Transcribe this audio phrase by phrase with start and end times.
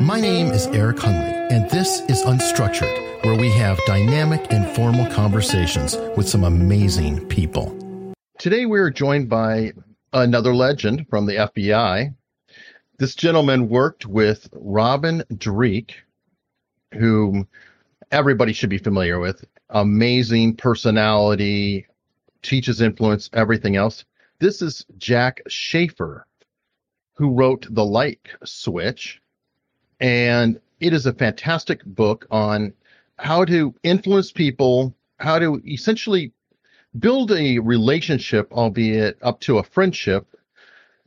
[0.00, 5.96] My name is Eric Hunley, and this is Unstructured, where we have dynamic, informal conversations
[6.16, 7.76] with some amazing people.
[8.38, 9.72] Today, we are joined by
[10.12, 12.14] another legend from the FBI.
[12.98, 15.96] This gentleman worked with Robin Dreeke,
[16.94, 17.48] whom
[18.12, 19.44] everybody should be familiar with.
[19.70, 21.88] Amazing personality,
[22.42, 24.04] teaches influence, everything else.
[24.38, 26.22] This is Jack Schafer,
[27.14, 29.20] who wrote The Like Switch.
[30.00, 32.72] And it is a fantastic book on
[33.18, 36.32] how to influence people, how to essentially
[36.98, 40.26] build a relationship, albeit up to a friendship,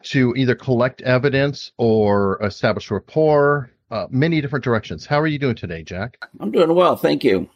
[0.04, 5.05] to either collect evidence or establish rapport, uh, many different directions.
[5.05, 6.18] How are you doing today, Jack?
[6.40, 6.96] I'm doing well.
[6.96, 7.49] Thank you.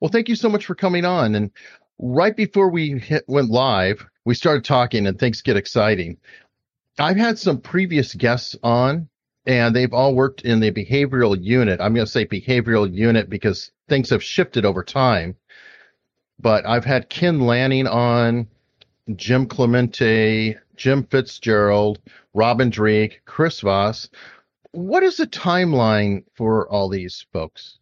[0.00, 1.34] Well, thank you so much for coming on.
[1.34, 1.50] And
[1.98, 6.18] right before we hit, went live, we started talking and things get exciting.
[6.98, 9.08] I've had some previous guests on
[9.46, 11.80] and they've all worked in the behavioral unit.
[11.80, 15.36] I'm going to say behavioral unit because things have shifted over time.
[16.40, 18.48] But I've had Ken Lanning on,
[19.14, 22.00] Jim Clemente, Jim Fitzgerald,
[22.34, 24.08] Robin Dreeke, Chris Voss.
[24.72, 27.78] What is the timeline for all these folks?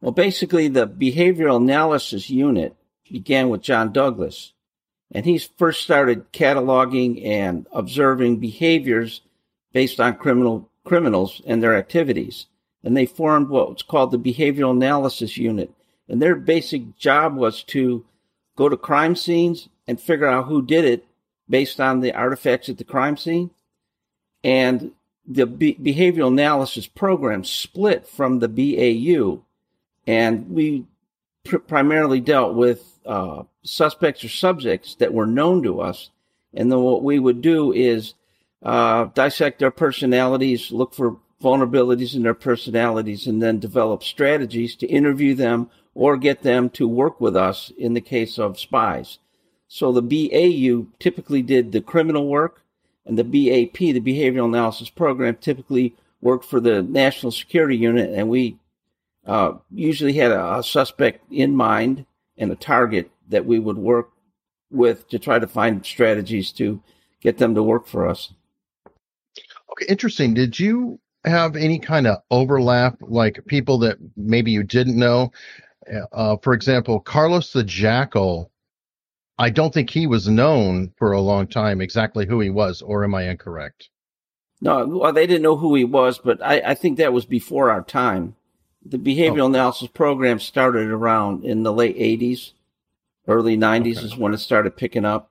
[0.00, 2.76] Well, basically, the behavioral analysis unit
[3.10, 4.52] began with John Douglas.
[5.12, 9.22] And he first started cataloging and observing behaviors
[9.72, 12.46] based on criminal criminals and their activities.
[12.82, 15.70] And they formed what's called the Behavioral Analysis Unit.
[16.08, 18.04] And their basic job was to
[18.56, 21.04] go to crime scenes and figure out who did it
[21.48, 23.50] based on the artifacts at the crime scene.
[24.44, 24.92] And
[25.26, 29.42] the be- behavioral analysis program split from the BAU.
[30.06, 30.86] And we
[31.44, 36.10] pr- primarily dealt with uh, suspects or subjects that were known to us.
[36.54, 38.14] And then what we would do is
[38.62, 44.86] uh, dissect their personalities, look for vulnerabilities in their personalities, and then develop strategies to
[44.86, 49.18] interview them or get them to work with us in the case of spies.
[49.68, 52.62] So the BAU typically did the criminal work,
[53.04, 58.28] and the BAP, the Behavioral Analysis Program, typically worked for the National Security Unit, and
[58.28, 58.58] we
[59.26, 62.06] uh, usually had a, a suspect in mind
[62.38, 64.10] and a target that we would work
[64.70, 66.80] with to try to find strategies to
[67.20, 68.32] get them to work for us.
[69.76, 70.34] Okay, interesting.
[70.34, 75.32] Did you have any kind of overlap, like people that maybe you didn't know?
[76.12, 78.50] Uh, for example, Carlos the Jackal.
[79.38, 83.04] I don't think he was known for a long time exactly who he was, or
[83.04, 83.90] am I incorrect?
[84.62, 87.70] No, well, they didn't know who he was, but I, I think that was before
[87.70, 88.34] our time.
[88.84, 89.46] The behavioral oh.
[89.46, 92.52] analysis program started around in the late 80s,
[93.28, 94.06] early 90s okay.
[94.06, 95.30] is when it started picking up.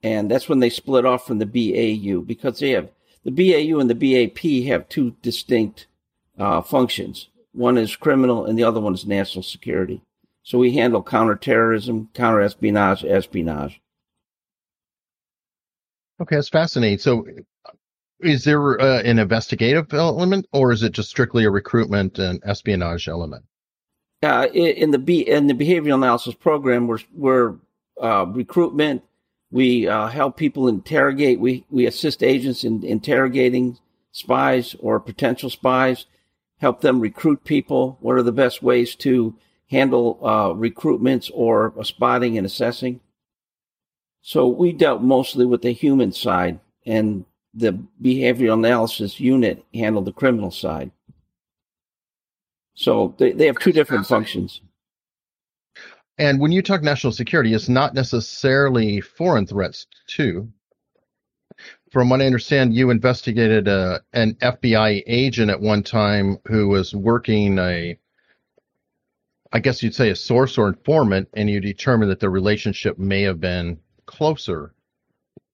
[0.00, 2.88] And that's when they split off from the BAU because they have
[3.24, 5.86] the BAU and the BAP have two distinct
[6.38, 7.28] uh, functions.
[7.52, 10.02] One is criminal, and the other one is national security.
[10.42, 13.80] So we handle counterterrorism, counter espionage, espionage.
[16.20, 16.98] Okay, that's fascinating.
[16.98, 17.26] So,
[18.20, 23.08] is there uh, an investigative element, or is it just strictly a recruitment and espionage
[23.08, 23.44] element?
[24.22, 27.54] Uh, in the B, in the behavioral analysis program, we're we're
[28.02, 29.02] uh, recruitment,
[29.50, 31.40] we uh, help people interrogate.
[31.40, 33.78] We we assist agents in interrogating
[34.12, 36.06] spies or potential spies.
[36.58, 37.98] Help them recruit people.
[38.00, 39.36] What are the best ways to
[39.70, 43.00] handle uh, recruitments or spotting and assessing?
[44.20, 50.12] So we dealt mostly with the human side, and the behavioral analysis unit handled the
[50.12, 50.90] criminal side.
[52.74, 54.60] So they, they have two different functions.
[56.18, 60.48] And when you talk national security, it's not necessarily foreign threats too.
[61.92, 66.68] From what I understand, you investigated a, uh, an FBI agent at one time who
[66.68, 67.96] was working a,
[69.52, 73.22] I guess you'd say a source or informant, and you determined that the relationship may
[73.22, 74.74] have been closer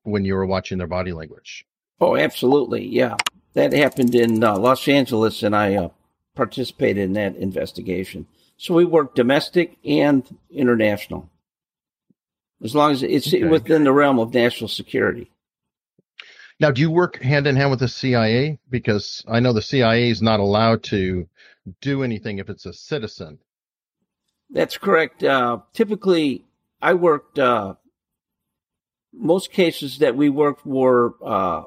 [0.03, 1.67] when you were watching their body language.
[2.01, 2.87] Oh, absolutely.
[2.87, 3.17] Yeah.
[3.53, 5.89] That happened in uh, Los Angeles, and I uh,
[6.35, 8.27] participated in that investigation.
[8.57, 11.29] So we work domestic and international,
[12.63, 13.45] as long as it's okay.
[13.45, 15.31] within the realm of national security.
[16.61, 18.59] Now, do you work hand in hand with the CIA?
[18.71, 21.29] Because I know the CIA is not allowed to
[21.81, 23.39] do anything if it's a citizen.
[24.51, 25.25] That's correct.
[25.25, 26.45] Uh, typically,
[26.81, 27.39] I worked.
[27.39, 27.75] Uh,
[29.13, 31.65] most cases that we worked were uh,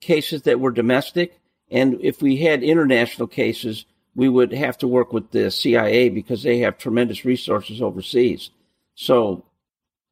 [0.00, 1.38] cases that were domestic,
[1.70, 3.86] and if we had international cases,
[4.16, 8.50] we would have to work with the CIA because they have tremendous resources overseas.
[8.96, 9.44] So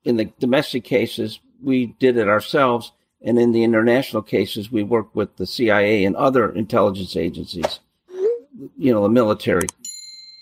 [0.04, 2.92] in the domestic cases, we did it ourselves.
[3.20, 7.80] And in the international cases, we worked with the CIA and other intelligence agencies
[8.76, 9.66] you know, the military.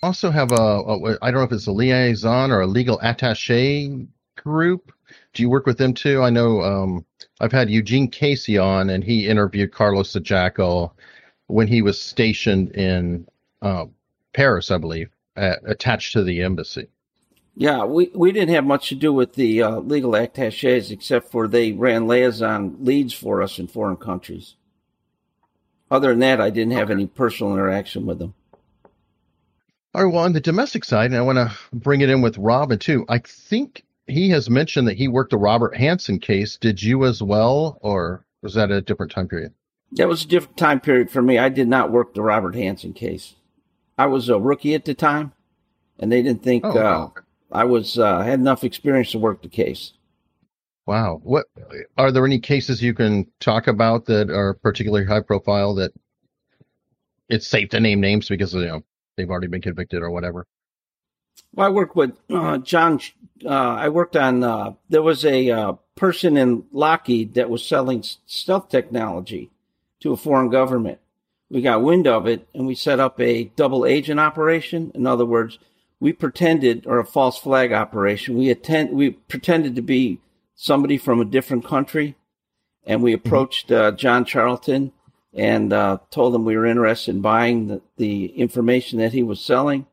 [0.02, 4.06] Also have a, a I don't know if it's a liaison or a legal attaché
[4.36, 4.92] group.
[5.32, 6.22] Do you work with them too?
[6.22, 7.06] I know um,
[7.40, 10.96] I've had Eugene Casey on, and he interviewed Carlos the Jackal
[11.46, 13.26] when he was stationed in
[13.62, 13.86] uh,
[14.34, 16.88] Paris, I believe, uh, attached to the embassy.
[17.54, 21.46] Yeah, we, we didn't have much to do with the uh, legal attaches except for
[21.46, 24.56] they ran liaison leads for us in foreign countries.
[25.90, 28.34] Other than that, I didn't have any personal interaction with them.
[29.94, 32.38] All right, well, on the domestic side, and I want to bring it in with
[32.38, 33.04] Robin too.
[33.10, 36.56] I think he has mentioned that he worked the Robert Hanssen case.
[36.56, 39.52] Did you as well, or was that a different time period?
[39.92, 41.38] That was a different time period for me.
[41.38, 43.34] I did not work the Robert Hanssen case.
[43.98, 45.32] I was a rookie at the time,
[45.98, 47.08] and they didn't think oh, uh,
[47.50, 49.92] I was uh, had enough experience to work the case.
[50.86, 51.20] Wow.
[51.22, 51.46] What
[51.96, 55.92] are there any cases you can talk about that are particularly high profile that
[57.28, 58.82] it's safe to name names because you know
[59.16, 60.46] they've already been convicted or whatever?
[61.54, 63.00] Well, I worked with uh, John.
[63.44, 64.42] Uh, I worked on.
[64.42, 69.50] Uh, there was a uh, person in Lockheed that was selling stealth technology
[70.00, 70.98] to a foreign government.
[71.52, 74.90] We got wind of it, and we set up a double agent operation.
[74.94, 75.58] In other words,
[76.00, 78.38] we pretended, or a false flag operation.
[78.38, 78.92] We attend.
[78.92, 80.18] We pretended to be
[80.54, 82.16] somebody from a different country,
[82.86, 83.26] and we mm-hmm.
[83.26, 84.92] approached uh, John Charlton
[85.34, 89.40] and uh, told him we were interested in buying the, the information that he was
[89.40, 89.86] selling.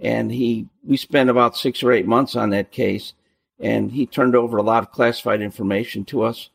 [0.00, 3.12] And he, we spent about six or eight months on that case,
[3.60, 6.50] and he turned over a lot of classified information to us,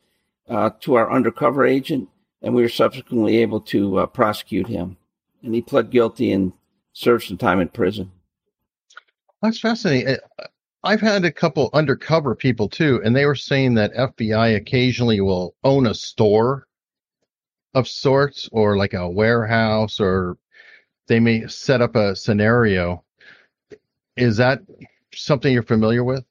[0.48, 2.10] uh, to our undercover agent,
[2.42, 4.96] and we were subsequently able to uh, prosecute him.
[5.42, 6.52] And he pled guilty and
[6.92, 8.10] served some time in prison.
[9.42, 10.16] That's fascinating.
[10.82, 15.54] I've had a couple undercover people too, and they were saying that FBI occasionally will
[15.62, 16.66] own a store
[17.74, 20.36] of sorts or like a warehouse or
[21.06, 23.04] they may set up a scenario.
[24.16, 24.60] Is that
[25.12, 26.24] something you're familiar with?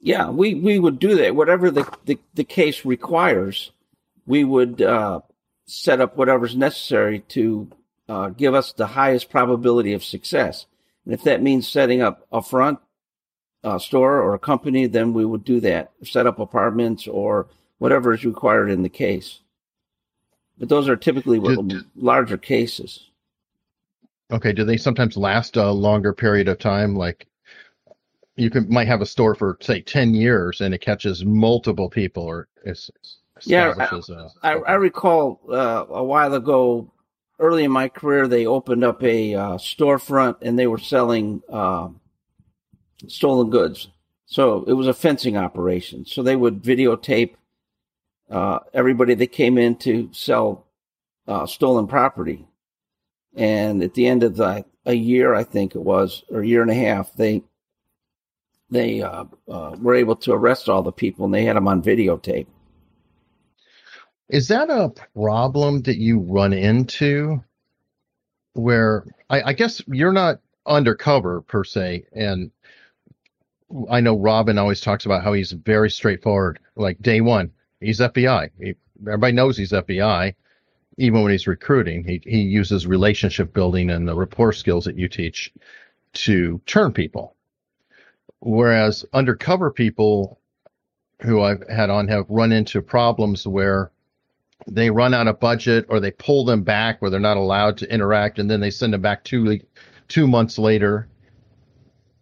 [0.00, 1.34] Yeah, we, we would do that.
[1.34, 3.72] Whatever the, the, the case requires,
[4.26, 5.20] we would uh,
[5.66, 7.68] set up whatever's necessary to
[8.08, 10.66] uh, give us the highest probability of success.
[11.04, 12.78] And if that means setting up a front
[13.64, 17.48] uh, store or a company, then we would do that, set up apartments or
[17.78, 19.40] whatever is required in the case.
[20.58, 23.10] But those are typically do, larger cases.
[24.30, 24.52] Okay.
[24.52, 26.96] Do they sometimes last a longer period of time?
[26.96, 27.26] Like
[28.36, 32.24] you can might have a store for say ten years and it catches multiple people
[32.24, 32.48] or
[33.44, 33.74] yeah.
[34.42, 36.92] I, I, recall uh, a while ago
[37.38, 41.88] early in my career, they opened up a uh, storefront and they were selling uh,
[43.08, 43.88] stolen goods.
[44.26, 46.06] So it was a fencing operation.
[46.06, 47.34] So they would videotape
[48.30, 50.66] uh, everybody that came in to sell
[51.28, 52.46] uh, stolen property.
[53.36, 56.62] And at the end of the, a year, I think it was, or a year
[56.62, 57.42] and a half, they
[58.68, 61.82] they uh, uh, were able to arrest all the people and they had them on
[61.82, 62.48] videotape.
[64.28, 67.42] Is that a problem that you run into
[68.54, 72.06] where I, I, guess you're not undercover per se?
[72.12, 72.50] And
[73.88, 76.58] I know Robin always talks about how he's very straightforward.
[76.74, 78.50] Like day one, he's FBI.
[78.58, 80.34] He, everybody knows he's FBI.
[80.98, 85.08] Even when he's recruiting, he, he uses relationship building and the rapport skills that you
[85.08, 85.52] teach
[86.14, 87.36] to turn people.
[88.40, 90.40] Whereas undercover people
[91.22, 93.90] who I've had on have run into problems where
[94.66, 97.92] they run out of budget or they pull them back where they're not allowed to
[97.92, 99.60] interact and then they send them back two
[100.08, 101.08] two months later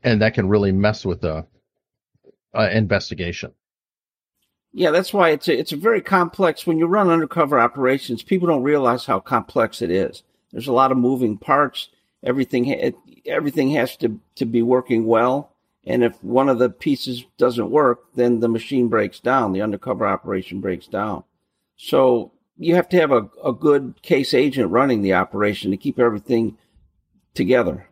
[0.02, 1.46] and that can really mess with the
[2.54, 3.52] uh, investigation.
[4.72, 8.48] Yeah that's why it's a, it's a very complex when you run undercover operations people
[8.48, 10.22] don't realize how complex it is.
[10.52, 11.88] There's a lot of moving parts.
[12.22, 12.94] Everything it,
[13.26, 15.52] everything has to to be working well
[15.86, 20.06] and if one of the pieces doesn't work then the machine breaks down the undercover
[20.06, 21.22] operation breaks down
[21.76, 25.98] so you have to have a, a good case agent running the operation to keep
[25.98, 26.56] everything
[27.34, 27.88] together.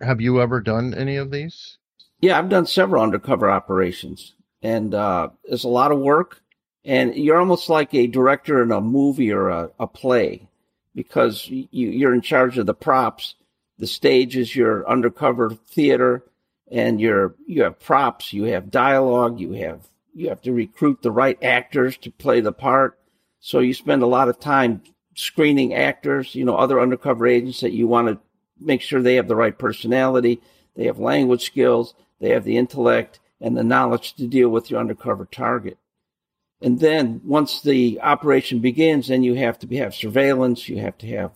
[0.00, 1.78] Have you ever done any of these?
[2.20, 6.40] Yeah, I've done several undercover operations, and uh, it's a lot of work.
[6.84, 10.48] And you're almost like a director in a movie or a, a play
[10.94, 13.36] because you, you're in charge of the props.
[13.78, 16.24] The stage is your undercover theater,
[16.70, 21.12] and you're you have props, you have dialogue, you have you have to recruit the
[21.12, 22.98] right actors to play the part
[23.44, 24.82] so you spend a lot of time
[25.16, 28.18] screening actors, you know, other undercover agents that you want to
[28.60, 30.40] make sure they have the right personality,
[30.76, 34.78] they have language skills, they have the intellect and the knowledge to deal with your
[34.78, 35.76] undercover target.
[36.60, 40.96] And then once the operation begins, then you have to be, have surveillance, you have
[40.98, 41.32] to have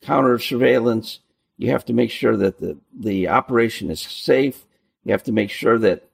[0.00, 1.20] counter surveillance,
[1.58, 4.64] You have to make sure that the, the operation is safe.
[5.04, 6.08] You have to make sure that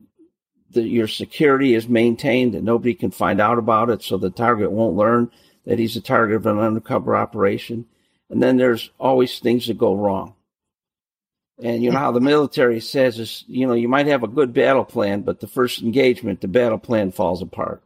[0.70, 4.70] the, your security is maintained and nobody can find out about it so the target
[4.70, 5.30] won't learn
[5.64, 7.86] that he's a target of an undercover operation.
[8.30, 10.34] And then there's always things that go wrong.
[11.62, 14.52] And you know how the military says is, you know, you might have a good
[14.52, 17.82] battle plan, but the first engagement, the battle plan falls apart.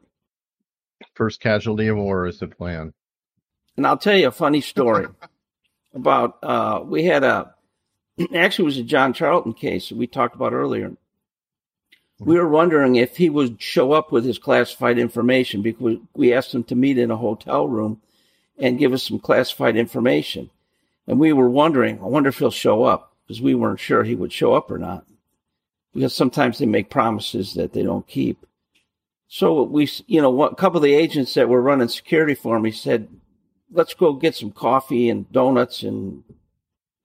[1.14, 2.92] First casualty of war is the plan.
[3.76, 5.06] And I'll tell you a funny story
[5.94, 7.54] about uh, we had a
[8.34, 10.92] actually it was a John Charlton case that we talked about earlier.
[12.20, 16.54] We were wondering if he would show up with his classified information because we asked
[16.54, 18.02] him to meet in a hotel room
[18.58, 20.50] and give us some classified information.
[21.06, 24.14] And we were wondering, I wonder if he'll show up because we weren't sure he
[24.14, 25.06] would show up or not.
[25.94, 28.44] Because sometimes they make promises that they don't keep.
[29.26, 32.70] So we, you know, a couple of the agents that were running security for me
[32.70, 33.08] said,
[33.72, 36.22] let's go get some coffee and donuts and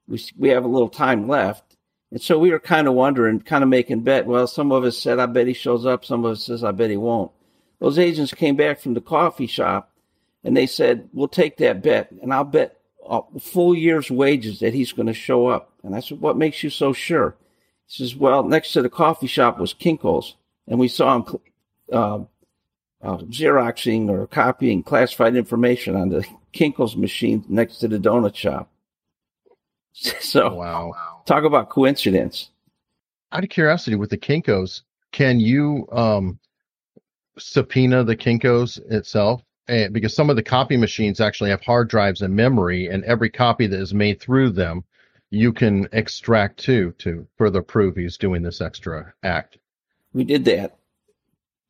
[0.10, 1.75] we, we have a little time left.
[2.16, 4.26] And so we were kind of wondering, kind of making bet.
[4.26, 6.06] Well, some of us said, I bet he shows up.
[6.06, 7.30] Some of us says, I bet he won't.
[7.82, 9.92] Those agents came back from the coffee shop
[10.42, 14.74] and they said, we'll take that bet and I'll bet a full year's wages that
[14.74, 15.74] he's going to show up.
[15.84, 17.36] And I said, what makes you so sure?
[17.88, 20.38] He says, well, next to the coffee shop was Kinko's
[20.70, 21.40] and we saw him,
[21.92, 22.20] uh,
[23.04, 28.70] uh, Xeroxing or copying classified information on the Kinko's machine next to the donut shop.
[30.22, 31.15] So, wow.
[31.26, 32.50] Talk about coincidence.
[33.32, 36.40] Out of curiosity, with the Kinkos, can you um,
[37.38, 39.42] subpoena the Kinkos itself?
[39.68, 43.30] And because some of the copy machines actually have hard drives and memory, and every
[43.30, 44.84] copy that is made through them,
[45.32, 49.58] you can extract too to further prove he's doing this extra act.
[50.14, 50.78] We did that,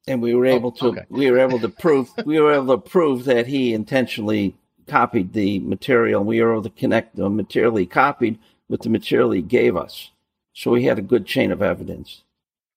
[0.07, 0.99] and we were oh, able oh, to.
[0.99, 1.05] Okay.
[1.09, 2.09] We were able to prove.
[2.25, 4.55] we were able to prove that he intentionally
[4.87, 6.23] copied the material.
[6.23, 8.37] We were able to connect the material he copied
[8.69, 10.11] with the material he gave us.
[10.53, 12.23] So we had a good chain of evidence.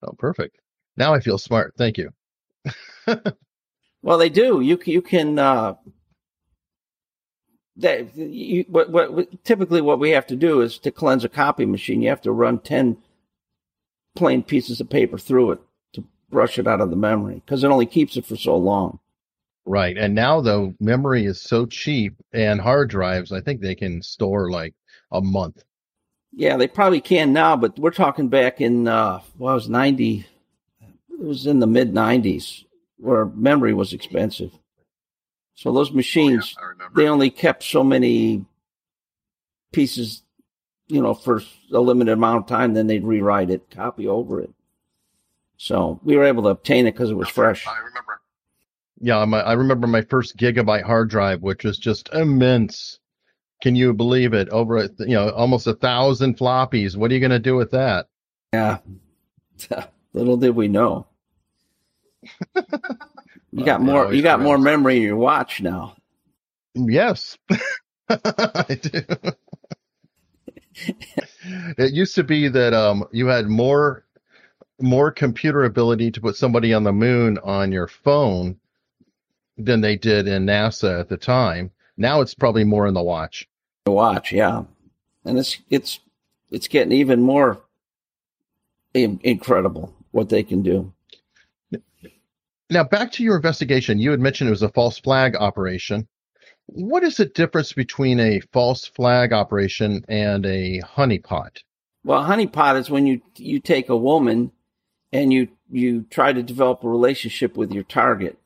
[0.03, 0.57] Oh, perfect.
[0.97, 1.73] Now I feel smart.
[1.77, 2.11] Thank you.
[4.01, 4.61] well, they do.
[4.61, 5.39] You you can.
[5.39, 5.75] Uh,
[7.77, 11.65] that you, what, what typically what we have to do is to cleanse a copy
[11.65, 12.01] machine.
[12.01, 12.97] You have to run ten
[14.15, 15.59] plain pieces of paper through it
[15.93, 18.99] to brush it out of the memory because it only keeps it for so long.
[19.65, 19.97] Right.
[19.97, 24.51] And now though memory is so cheap and hard drives, I think they can store
[24.51, 24.73] like
[25.11, 25.63] a month.
[26.33, 30.25] Yeah, they probably can now, but we're talking back in uh well, it was ninety
[30.81, 32.65] it was in the mid nineties
[32.97, 34.51] where memory was expensive.
[35.55, 38.45] So those machines oh, yeah, they only kept so many
[39.71, 40.23] pieces,
[40.87, 44.51] you know, for a limited amount of time, then they'd rewrite it, copy over it.
[45.57, 47.67] So we were able to obtain it because it was fresh.
[47.67, 48.21] I remember
[49.01, 52.99] yeah, my, I remember my first gigabyte hard drive, which was just immense.
[53.61, 54.49] Can you believe it?
[54.49, 56.95] Over a, you know almost a thousand floppies.
[56.95, 58.07] What are you going to do with that?
[58.53, 58.77] Yeah,
[60.13, 61.07] little did we know.
[63.51, 64.13] You got more.
[64.13, 65.95] You got more memory in your watch now.
[66.75, 67.37] Yes,
[68.09, 69.01] I do.
[71.77, 74.05] it used to be that um, you had more
[74.79, 78.57] more computer ability to put somebody on the moon on your phone
[79.57, 81.71] than they did in NASA at the time.
[81.97, 83.48] Now it's probably more in the watch.
[83.89, 84.65] The watch, yeah,
[85.25, 85.99] and it's it's
[86.51, 87.59] it's getting even more
[88.93, 90.93] incredible what they can do.
[92.69, 93.97] Now back to your investigation.
[93.97, 96.07] You had mentioned it was a false flag operation.
[96.67, 101.63] What is the difference between a false flag operation and a honeypot?
[102.03, 104.51] Well, honeypot is when you you take a woman
[105.11, 108.37] and you you try to develop a relationship with your target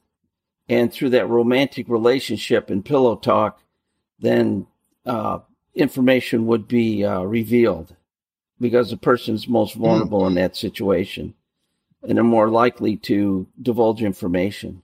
[0.69, 3.59] and through that romantic relationship and pillow talk,
[4.19, 4.67] then
[5.05, 5.39] uh,
[5.75, 7.95] information would be uh, revealed
[8.59, 10.29] because the person is most vulnerable mm-hmm.
[10.29, 11.33] in that situation
[12.01, 14.81] and they're more likely to divulge information.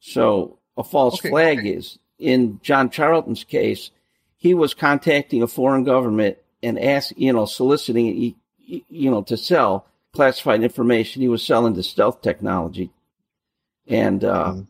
[0.00, 3.90] So a false okay, flag is in John Charlton's case,
[4.36, 9.86] he was contacting a foreign government and ask, you know, soliciting, you know, to sell
[10.12, 11.22] classified information.
[11.22, 12.90] He was selling the stealth technology,
[13.86, 14.66] and uh, mm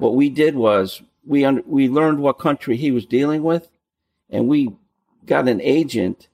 [0.00, 3.68] what we did was we un- we learned what country he was dealing with,
[4.30, 4.72] and we
[5.26, 6.28] got an agent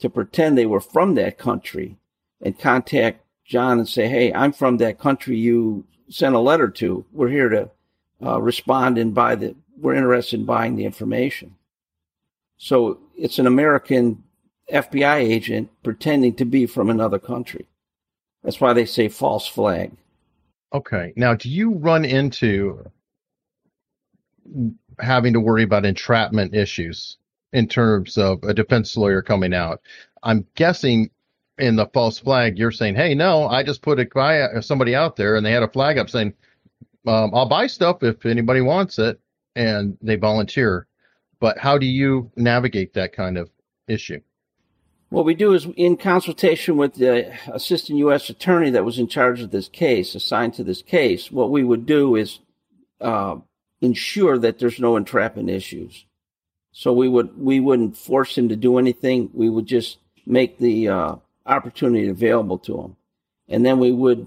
[0.00, 1.96] to pretend they were from that country
[2.40, 7.04] and contact John and say, "Hey, I'm from that country you sent a letter to.
[7.12, 7.70] We're here to
[8.24, 9.54] uh, respond and buy the.
[9.78, 11.56] We're interested in buying the information."
[12.56, 14.22] So it's an American
[14.72, 17.66] FBI agent pretending to be from another country.
[18.42, 19.92] That's why they say false flag.
[20.72, 21.12] Okay.
[21.16, 22.90] Now, do you run into
[24.98, 27.16] having to worry about entrapment issues
[27.54, 29.80] in terms of a defense lawyer coming out.
[30.24, 31.10] I'm guessing
[31.56, 35.14] in the false flag, you're saying, "Hey, no, I just put a guy, somebody out
[35.14, 36.34] there, and they had a flag up saying,
[37.06, 39.20] um, I'll buy stuff if anybody wants it,'
[39.54, 40.88] and they volunteer."
[41.38, 43.50] But how do you navigate that kind of
[43.86, 44.20] issue?
[45.10, 48.28] What we do is, in consultation with the assistant U.S.
[48.30, 51.86] attorney that was in charge of this case, assigned to this case, what we would
[51.86, 52.40] do is
[53.00, 53.36] uh,
[53.80, 56.04] ensure that there's no entrapment issues.
[56.76, 59.30] So we would we wouldn't force him to do anything.
[59.32, 61.14] We would just make the uh,
[61.46, 62.96] opportunity available to him,
[63.48, 64.26] and then we would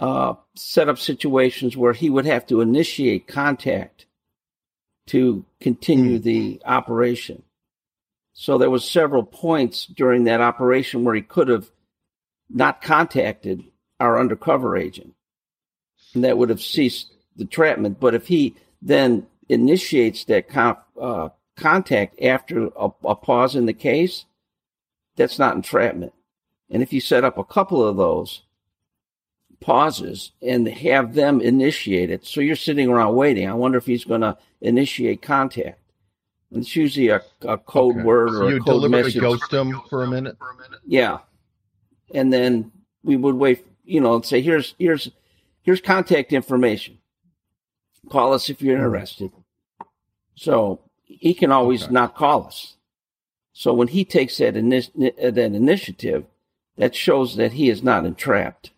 [0.00, 4.06] uh, set up situations where he would have to initiate contact
[5.06, 6.22] to continue mm.
[6.24, 7.44] the operation.
[8.32, 11.70] So there was several points during that operation where he could have
[12.50, 13.62] not contacted
[14.00, 15.14] our undercover agent,
[16.14, 18.00] and that would have ceased the trapment.
[18.00, 23.72] But if he then initiates that comp, uh, contact after a, a pause in the
[23.72, 24.24] case,
[25.16, 26.12] that's not entrapment.
[26.70, 28.42] And if you set up a couple of those
[29.60, 33.48] pauses and have them initiate it, so you're sitting around waiting.
[33.48, 35.80] I wonder if he's going to initiate contact.
[36.50, 38.04] And it's usually a, a code okay.
[38.04, 39.20] word so or you a code message.
[39.20, 40.36] ghost them for a minute.
[40.86, 41.18] Yeah,
[42.14, 42.70] and then
[43.02, 43.66] we would wait.
[43.84, 45.10] You know, and say here's here's
[45.62, 46.98] here's contact information.
[48.10, 48.84] Call us if you're hmm.
[48.84, 49.32] interested.
[50.36, 51.92] So he can always okay.
[51.92, 52.76] not call us.
[53.52, 56.26] So when he takes that, initi- that initiative,
[56.76, 58.70] that shows that he is not entrapped.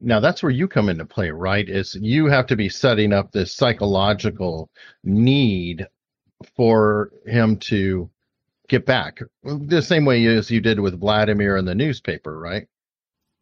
[0.00, 1.68] Now that's where you come into play, right?
[1.68, 4.70] Is you have to be setting up this psychological
[5.02, 5.86] need
[6.56, 8.08] for him to
[8.68, 12.68] get back the same way as you did with Vladimir in the newspaper, right?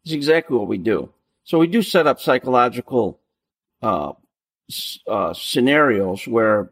[0.03, 1.11] It's exactly what we do.
[1.43, 3.19] So we do set up psychological
[3.81, 4.13] uh,
[5.07, 6.71] uh, scenarios where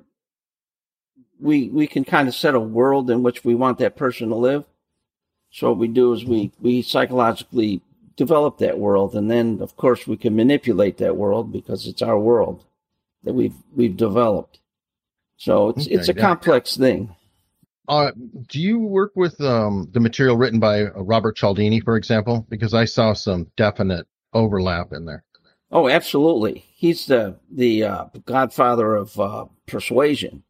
[1.40, 4.36] we we can kind of set a world in which we want that person to
[4.36, 4.66] live.
[5.52, 7.82] So what we do is we we psychologically
[8.16, 12.20] develop that world, and then of course we can manipulate that world because it's our
[12.20, 12.66] world
[13.24, 14.60] that we've we've developed.
[15.38, 16.22] So it's okay, it's a yeah.
[16.22, 17.16] complex thing.
[17.88, 18.12] Uh,
[18.50, 22.46] do you work with um, the material written by uh, Robert Cialdini, for example?
[22.50, 25.24] Because I saw some definite overlap in there.
[25.72, 26.66] Oh, absolutely.
[26.76, 30.44] He's the the uh, godfather of uh, persuasion.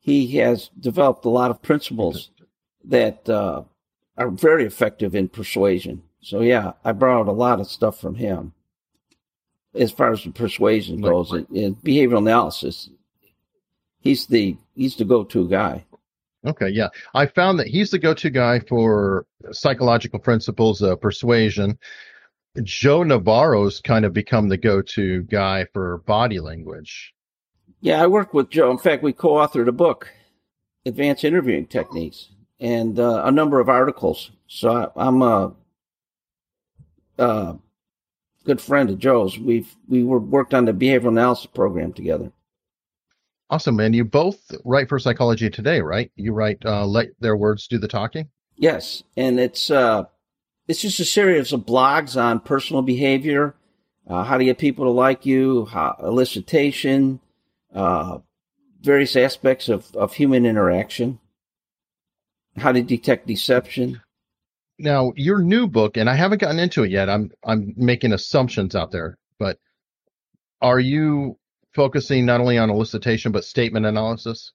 [0.00, 2.30] He has developed a lot of principles
[2.84, 3.62] that uh,
[4.16, 6.02] are very effective in persuasion.
[6.22, 8.52] So yeah, I borrowed a lot of stuff from him.
[9.74, 12.90] As far as the persuasion goes, in, in behavioral analysis,
[14.00, 15.84] he's the he's the go-to guy.
[16.44, 16.88] Okay, yeah.
[17.14, 21.78] I found that he's the go-to guy for psychological principles of persuasion.
[22.62, 27.14] Joe Navarro's kind of become the go-to guy for body language.
[27.80, 28.70] Yeah, I worked with Joe.
[28.70, 30.12] In fact, we co-authored a book,
[30.84, 34.30] Advanced Interviewing Techniques, and uh, a number of articles.
[34.46, 35.54] So I, am a,
[37.18, 37.56] a,
[38.44, 39.38] good friend of Joe's.
[39.38, 42.32] We've we were worked on the behavioral analysis program together.
[43.48, 46.10] Awesome, and you both write for Psychology Today, right?
[46.16, 50.04] You write uh, "Let Their Words Do the Talking." Yes, and it's uh,
[50.68, 53.54] it's just a series of blogs on personal behavior,
[54.06, 57.20] uh, how to get people to like you, how, elicitation,
[57.74, 58.18] uh,
[58.82, 61.18] various aspects of, of human interaction,
[62.56, 64.00] how to detect deception.
[64.78, 67.10] Now, your new book, and I haven't gotten into it yet.
[67.10, 69.58] I'm I'm making assumptions out there, but
[70.62, 71.36] are you
[71.74, 74.52] focusing not only on elicitation but statement analysis?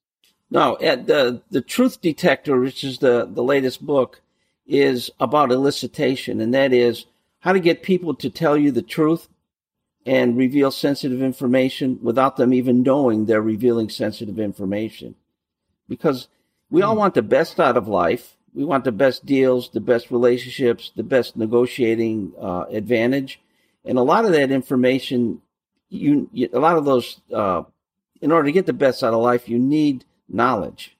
[0.50, 4.20] No, the the Truth Detector, which is the the latest book,
[4.66, 7.06] is about elicitation, and that is
[7.40, 9.28] how to get people to tell you the truth
[10.06, 15.14] and reveal sensitive information without them even knowing they're revealing sensitive information.
[15.88, 16.28] Because
[16.70, 17.00] we all hmm.
[17.00, 18.36] want the best out of life.
[18.54, 23.40] We want the best deals, the best relationships, the best negotiating uh, advantage.
[23.84, 25.42] And a lot of that information
[25.88, 27.62] you, you a lot of those uh,
[28.20, 30.96] in order to get the best out of life, you need knowledge,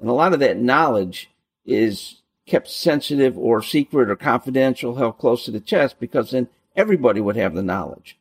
[0.00, 1.30] and a lot of that knowledge
[1.64, 7.20] is kept sensitive or secret or confidential, held close to the chest, because then everybody
[7.20, 8.18] would have the knowledge.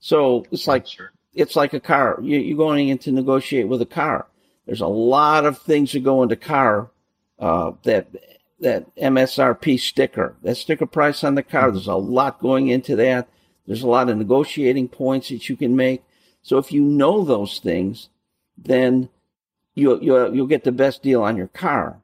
[0.00, 1.12] So it's like sure.
[1.34, 2.18] it's like a car.
[2.22, 4.26] You, you're going in to negotiate with a car.
[4.66, 6.90] There's a lot of things that go into car
[7.38, 8.08] uh, that
[8.60, 11.64] that MSRP sticker, that sticker price on the car.
[11.64, 11.74] Mm-hmm.
[11.74, 13.28] There's a lot going into that.
[13.66, 16.02] There's a lot of negotiating points that you can make.
[16.42, 18.08] So if you know those things,
[18.56, 19.10] then
[19.74, 22.00] you'll, you'll, you'll get the best deal on your car.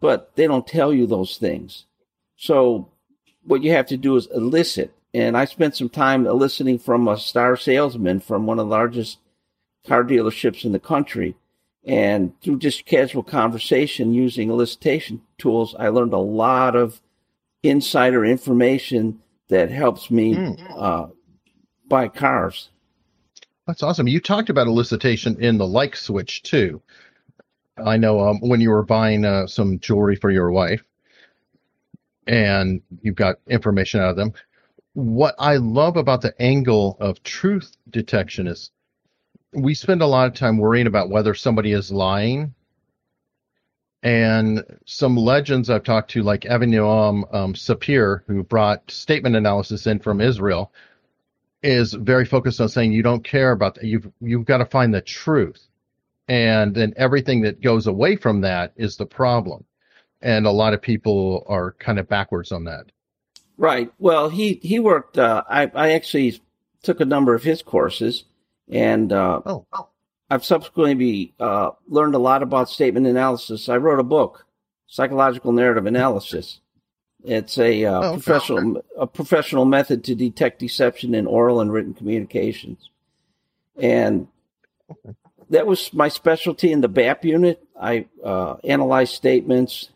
[0.00, 1.84] But they don't tell you those things.
[2.36, 2.90] So
[3.44, 4.92] what you have to do is elicit.
[5.14, 9.18] And I spent some time eliciting from a star salesman from one of the largest
[9.86, 11.36] car dealerships in the country.
[11.84, 17.00] And through just casual conversation using elicitation tools, I learned a lot of
[17.62, 20.74] insider information that helps me mm.
[20.76, 21.08] uh,
[21.88, 22.70] buy cars.
[23.66, 24.08] That's awesome.
[24.08, 26.80] You talked about elicitation in the like switch too.
[27.84, 30.82] I know um, when you were buying uh, some jewelry for your wife,
[32.26, 34.32] and you've got information out of them.
[34.94, 38.70] What I love about the angle of truth detection is
[39.52, 42.54] we spend a lot of time worrying about whether somebody is lying.
[44.02, 50.00] And some legends I've talked to, like Avinoam um, Sapir, who brought statement analysis in
[50.00, 50.72] from Israel,
[51.62, 53.84] is very focused on saying you don't care about that.
[53.84, 55.68] You've you've got to find the truth,
[56.26, 59.64] and then everything that goes away from that is the problem.
[60.20, 62.90] And a lot of people are kind of backwards on that.
[63.56, 63.92] Right.
[63.98, 65.18] Well, he he worked.
[65.18, 66.40] Uh, I I actually
[66.82, 68.24] took a number of his courses,
[68.70, 69.66] and uh, oh.
[70.30, 73.68] I've subsequently uh, learned a lot about statement analysis.
[73.68, 74.46] I wrote a book,
[74.86, 76.60] Psychological Narrative Analysis.
[77.24, 81.94] It's a uh, oh, professional a professional method to detect deception in oral and written
[81.94, 82.90] communications,
[83.76, 84.26] and
[85.50, 87.62] that was my specialty in the BAP unit.
[87.80, 89.90] I uh, analyzed statements,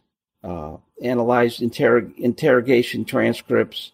[0.46, 3.92] uh, analyzed interrog- interrogation transcripts,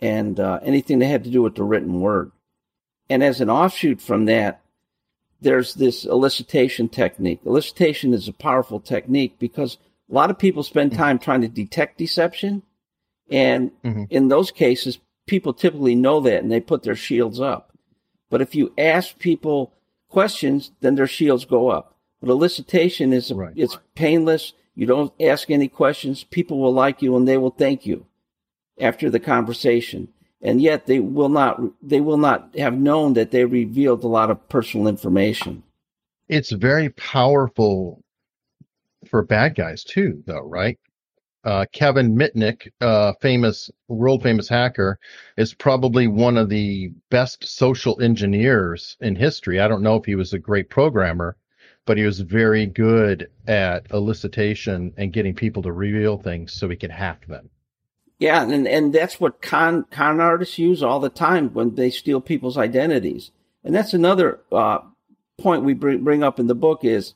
[0.00, 2.30] and uh, anything that had to do with the written word.
[3.10, 4.60] And as an offshoot from that,
[5.40, 7.42] there's this elicitation technique.
[7.44, 9.78] Elicitation is a powerful technique because
[10.10, 11.00] a lot of people spend mm-hmm.
[11.02, 12.62] time trying to detect deception.
[13.30, 14.04] And mm-hmm.
[14.10, 17.72] in those cases, people typically know that and they put their shields up.
[18.30, 19.72] But if you ask people
[20.08, 21.94] questions, then their shields go up.
[22.20, 23.52] But elicitation is right.
[23.54, 24.52] it's painless.
[24.78, 26.22] You don't ask any questions.
[26.22, 28.06] People will like you and they will thank you
[28.80, 30.06] after the conversation.
[30.40, 34.30] And yet they will not they will not have known that they revealed a lot
[34.30, 35.64] of personal information.
[36.28, 38.04] It's very powerful
[39.10, 40.78] for bad guys too though right?
[41.42, 45.00] Uh, kevin mitnick uh, famous world famous hacker
[45.36, 49.58] is probably one of the best social engineers in history.
[49.58, 51.36] I don't know if he was a great programmer
[51.88, 56.76] but he was very good at elicitation and getting people to reveal things so he
[56.76, 57.50] could hack them
[58.18, 62.20] yeah, and and that's what con con artists use all the time when they steal
[62.20, 63.30] people's identities.
[63.62, 64.78] And that's another uh,
[65.38, 67.14] point we bring bring up in the book is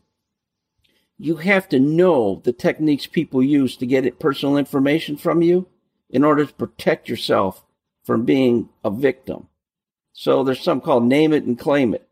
[1.19, 5.67] you have to know the techniques people use to get personal information from you
[6.09, 7.65] in order to protect yourself
[8.05, 9.49] from being a victim.
[10.13, 12.09] So there's something called name it and claim it.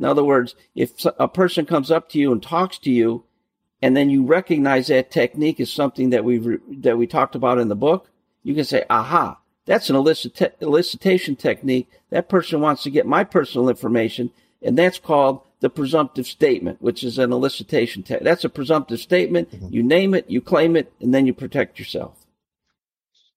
[0.00, 3.24] In other words, if a person comes up to you and talks to you,
[3.82, 6.38] and then you recognize that technique is something that we
[6.78, 8.08] that we talked about in the book,
[8.42, 11.86] you can say, aha, that's an elicit- elicitation technique.
[12.08, 14.30] That person wants to get my personal information,
[14.62, 18.06] and that's called the presumptive statement, which is an elicitation.
[18.22, 19.50] That's a presumptive statement.
[19.50, 19.68] Mm-hmm.
[19.70, 22.26] You name it, you claim it, and then you protect yourself.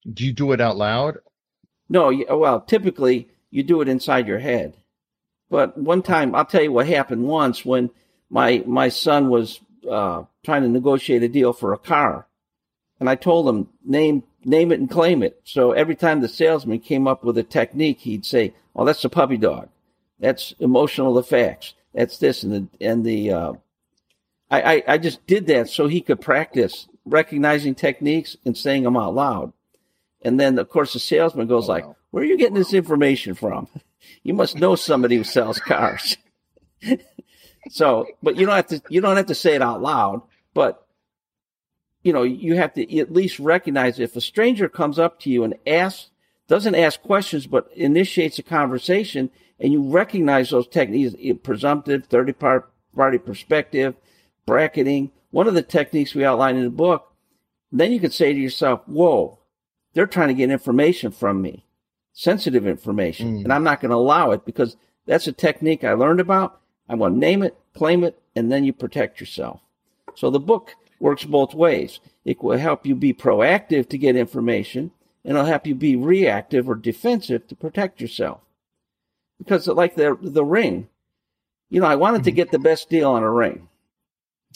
[0.09, 1.17] Do you do it out loud?
[1.89, 4.77] No, well, typically you do it inside your head.
[5.53, 7.91] But one time, I'll tell you what happened once when
[8.31, 12.25] my my son was uh, trying to negotiate a deal for a car,
[12.99, 15.39] and I told him name name it and claim it.
[15.43, 19.09] So every time the salesman came up with a technique, he'd say, "Oh, that's a
[19.09, 19.69] puppy dog.
[20.19, 21.75] That's emotional effects.
[21.93, 23.53] That's this and the and the." Uh,
[24.49, 28.97] I, I I just did that so he could practice recognizing techniques and saying them
[28.97, 29.53] out loud.
[30.23, 31.95] And then, of course, the salesman goes oh, like, wow.
[32.09, 33.67] "Where are you getting this information from?
[34.23, 36.17] You must know somebody who sells cars."
[37.69, 40.21] so, but you don't have to you don't have to say it out loud.
[40.53, 40.85] But
[42.03, 45.43] you know, you have to at least recognize if a stranger comes up to you
[45.43, 46.09] and asks,
[46.47, 53.17] doesn't ask questions, but initiates a conversation, and you recognize those techniques, presumptive, third party
[53.17, 53.95] perspective,
[54.45, 57.13] bracketing, one of the techniques we outline in the book,
[57.71, 59.39] then you could say to yourself, whoa,
[59.93, 61.65] they're trying to get information from me,
[62.13, 63.43] sensitive information, mm.
[63.43, 66.61] and I'm not going to allow it because that's a technique I learned about.
[66.87, 69.59] I want to name it, claim it, and then you protect yourself.
[70.15, 71.99] So the book works both ways.
[72.23, 74.91] It will help you be proactive to get information,
[75.25, 78.39] and it'll help you be reactive or defensive to protect yourself.
[79.37, 80.87] Because, like the the ring,
[81.69, 82.37] you know, I wanted to mm-hmm.
[82.37, 83.67] get the best deal on a ring.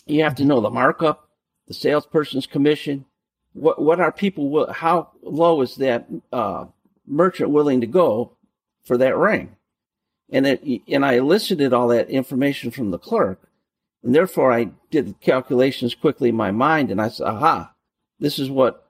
[0.06, 1.28] You have to know the markup,
[1.68, 3.06] the salesperson's commission.
[3.54, 4.50] What what are people?
[4.50, 6.66] Will how low is that uh,
[7.08, 8.34] merchant willing to go
[8.84, 9.56] for that ring?
[10.30, 13.48] And it, and I elicited all that information from the clerk
[14.04, 17.74] and therefore, I did the calculations quickly in my mind and I said, aha,
[18.20, 18.88] this is what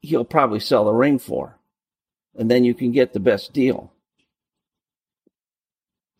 [0.00, 1.56] he'll probably sell the ring for.
[2.36, 3.90] And then you can get the best deal.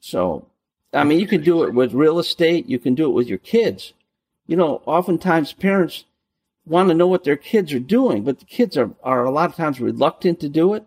[0.01, 0.47] So,
[0.93, 3.39] I mean, you can do it with real estate, you can do it with your
[3.39, 3.93] kids.
[4.47, 6.05] you know, oftentimes parents
[6.65, 9.51] want to know what their kids are doing, but the kids are, are a lot
[9.51, 10.87] of times reluctant to do it.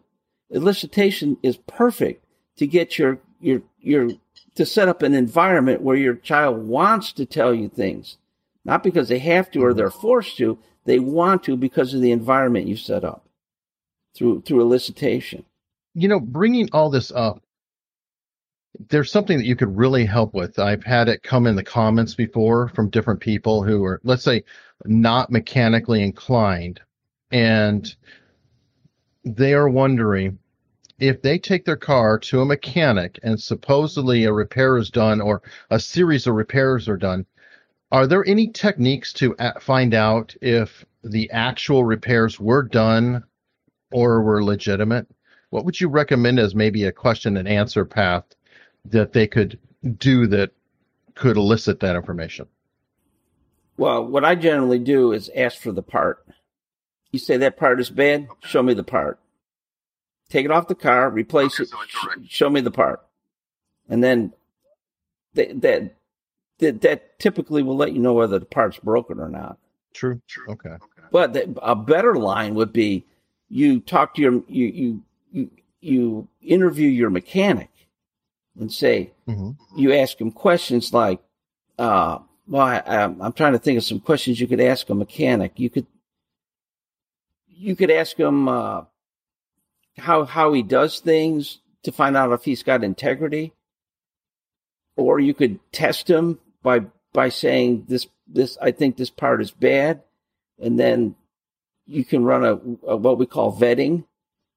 [0.54, 2.26] Elicitation is perfect
[2.58, 4.10] to get your, your, your,
[4.56, 8.18] to set up an environment where your child wants to tell you things,
[8.66, 9.78] not because they have to or mm-hmm.
[9.78, 10.58] they're forced to.
[10.86, 13.26] They want to because of the environment you set up
[14.16, 15.44] through, through elicitation.
[15.94, 17.42] You know, bringing all this up,
[18.90, 20.58] there's something that you could really help with.
[20.58, 24.44] I've had it come in the comments before from different people who are, let's say,
[24.86, 26.80] not mechanically inclined,
[27.32, 27.94] and
[29.24, 30.40] they are wondering
[31.02, 35.42] if they take their car to a mechanic and supposedly a repair is done or
[35.72, 37.26] a series of repairs are done,
[37.92, 43.24] are there any techniques to find out if the actual repairs were done
[43.92, 45.08] or were legitimate?
[45.50, 48.24] What would you recommend as maybe a question and answer path
[48.86, 49.58] that they could
[49.98, 50.52] do that
[51.16, 52.46] could elicit that information?
[53.76, 56.24] Well, what I generally do is ask for the part.
[57.12, 59.20] You say that part is bad, show me the part.
[60.32, 63.06] Take it off the car, replace okay, it, so show me the part.
[63.88, 64.34] And then
[65.36, 65.96] that, that,
[66.60, 69.58] that that typically will let you know whether the part's broken or not.
[69.94, 70.22] True.
[70.28, 70.54] True.
[70.54, 70.78] Okay.
[71.12, 73.06] But the, a better line would be
[73.50, 75.50] you talk to your you you you,
[75.82, 77.70] you interview your mechanic
[78.60, 79.52] and say, mm-hmm.
[79.76, 81.20] you ask him questions like,
[81.78, 85.54] uh, well, I, am trying to think of some questions you could ask a mechanic.
[85.56, 85.88] You could,
[87.48, 88.84] you could ask him, uh,
[89.98, 93.54] how, how he does things to find out if he's got integrity.
[94.96, 96.82] Or you could test him by,
[97.14, 100.04] by saying this, this, I think this part is bad.
[100.62, 101.16] And then
[101.86, 102.54] you can run a,
[102.88, 104.04] a what we call vetting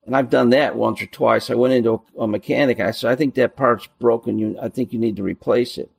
[0.06, 1.50] and I've done that once or twice.
[1.50, 2.80] I went into a, a mechanic.
[2.80, 4.38] I said, I think that part's broken.
[4.38, 5.90] You, I think you need to replace it.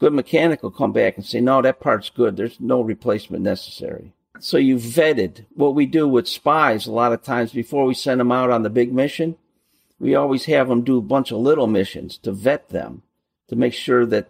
[0.00, 2.36] Good mechanic will come back and say, no, that part's good.
[2.36, 4.12] There's no replacement necessary.
[4.40, 5.46] So you vetted.
[5.54, 8.62] What we do with spies a lot of times before we send them out on
[8.62, 9.36] the big mission,
[9.98, 13.02] we always have them do a bunch of little missions to vet them,
[13.48, 14.28] to make sure that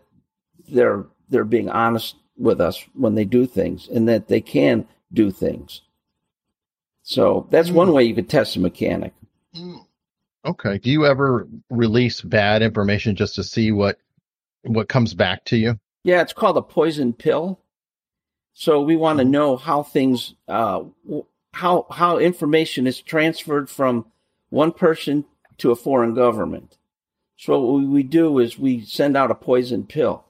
[0.69, 5.31] they're they're being honest with us when they do things and that they can do
[5.31, 5.83] things.
[7.03, 7.75] So that's mm.
[7.75, 9.13] one way you could test a mechanic.
[9.57, 9.87] Mm.
[10.45, 10.79] Okay.
[10.79, 13.99] Do you ever release bad information just to see what
[14.63, 15.79] what comes back to you?
[16.03, 17.61] Yeah, it's called a poison pill.
[18.55, 19.31] So we want to mm.
[19.31, 20.85] know how things, uh,
[21.53, 24.07] how how information is transferred from
[24.49, 25.25] one person
[25.59, 26.79] to a foreign government.
[27.37, 30.25] So what we do is we send out a poison pill,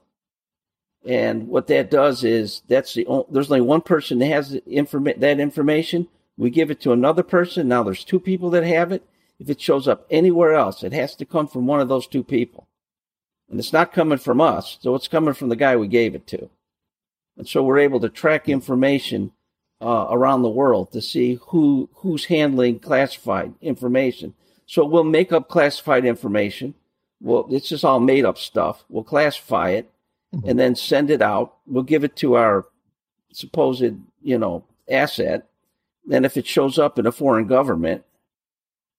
[1.05, 5.19] and what that does is that's the only, there's only one person that has informa-
[5.19, 6.07] that information.
[6.37, 7.67] We give it to another person.
[7.67, 9.07] Now there's two people that have it.
[9.39, 12.23] If it shows up anywhere else, it has to come from one of those two
[12.23, 12.67] people.
[13.49, 14.77] And it's not coming from us.
[14.81, 16.49] So it's coming from the guy we gave it to.
[17.37, 19.31] And so we're able to track information
[19.81, 24.33] uh, around the world to see who who's handling classified information.
[24.65, 26.73] So we'll make up classified information.
[27.21, 28.83] Well, it's just all made up stuff.
[28.89, 29.91] We'll classify it
[30.33, 30.49] mm-hmm.
[30.49, 31.55] and then send it out.
[31.67, 32.65] We'll give it to our
[33.31, 35.47] supposed, you know, asset
[36.11, 38.03] and if it shows up in a foreign government,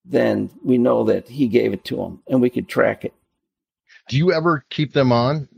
[0.05, 3.15] then we know that he gave it to him and we could track it.
[4.09, 5.49] Do you ever keep them on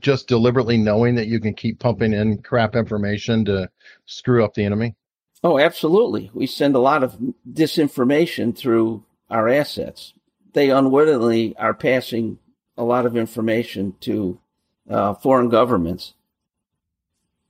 [0.00, 3.70] just deliberately knowing that you can keep pumping in crap information to
[4.06, 4.94] screw up the enemy?
[5.42, 6.30] Oh, absolutely.
[6.32, 7.18] We send a lot of
[7.50, 10.14] disinformation through our assets.
[10.52, 12.38] They unwittingly are passing
[12.76, 14.40] a lot of information to
[14.88, 16.14] uh, foreign governments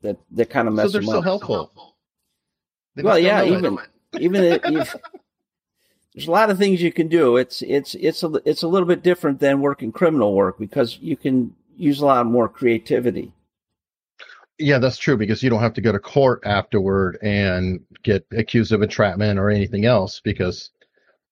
[0.03, 1.95] that that kind of mess so they're so helpful.
[2.95, 3.79] They well, yeah, even
[4.21, 4.95] even if,
[6.15, 7.37] there's a lot of things you can do.
[7.37, 11.17] It's it's it's a it's a little bit different than working criminal work because you
[11.17, 13.33] can use a lot more creativity.
[14.59, 18.73] Yeah, that's true because you don't have to go to court afterward and get accused
[18.73, 20.71] of entrapment or anything else because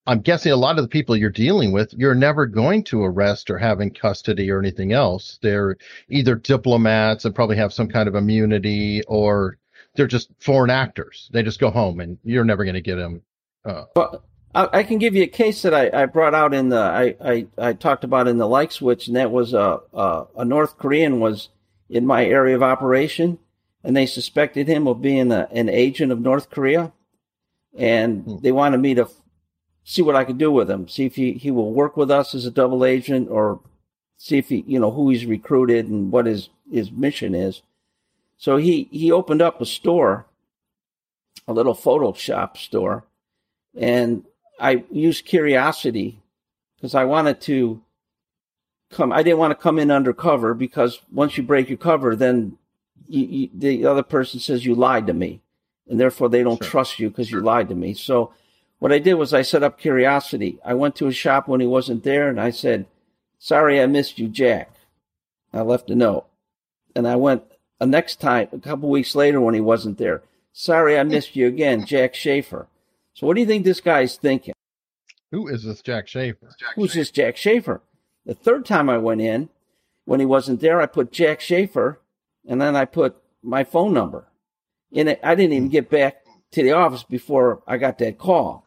[0.06, 3.48] I'm guessing a lot of the people you're dealing with, you're never going to arrest
[3.50, 5.38] or have in custody or anything else.
[5.40, 5.76] They're
[6.08, 9.58] either diplomats and probably have some kind of immunity or
[9.94, 11.30] they're just foreign actors.
[11.32, 13.22] They just go home, and you're never going to get them.
[13.64, 16.68] Uh, well, I, I, can give you a case that I, I brought out in
[16.68, 20.26] the I, I, I talked about in the like switch, and that was a, a,
[20.38, 21.48] a North Korean was
[21.88, 23.38] in my area of operation,
[23.82, 26.92] and they suspected him of being a, an agent of North Korea,
[27.76, 28.36] and hmm.
[28.40, 29.08] they wanted me to
[29.84, 32.34] see what I could do with him, see if he, he will work with us
[32.34, 33.60] as a double agent, or
[34.16, 37.62] see if he you know who he's recruited and what his his mission is.
[38.42, 40.26] So he, he opened up a store,
[41.46, 43.04] a little Photoshop store,
[43.76, 44.24] and
[44.62, 46.22] I used curiosity
[46.76, 47.82] because I wanted to
[48.90, 49.12] come.
[49.12, 52.56] I didn't want to come in undercover because once you break your cover, then
[53.08, 55.40] you, you, the other person says you lied to me,
[55.88, 56.70] and therefore they don't Sure.
[56.70, 57.92] trust you because you lied to me.
[57.92, 58.32] So
[58.78, 60.58] what I did was I set up curiosity.
[60.64, 62.86] I went to his shop when he wasn't there, and I said,
[63.38, 64.70] "Sorry, I missed you, Jack."
[65.52, 66.26] I left a note,
[66.94, 67.42] and I went
[67.80, 70.22] a next time a couple weeks later when he wasn't there.
[70.52, 72.66] Sorry, I missed you again, Jack Schafer.
[73.14, 74.54] So what do you think this guy's thinking?
[75.30, 76.52] Who is this Jack Schafer?
[76.76, 77.80] Who's this Jack Schafer?
[78.26, 79.48] The third time I went in,
[80.04, 81.96] when he wasn't there, I put Jack Schafer,
[82.46, 84.28] and then I put my phone number.
[84.90, 88.66] In it, I didn't even get back to the office before I got that call.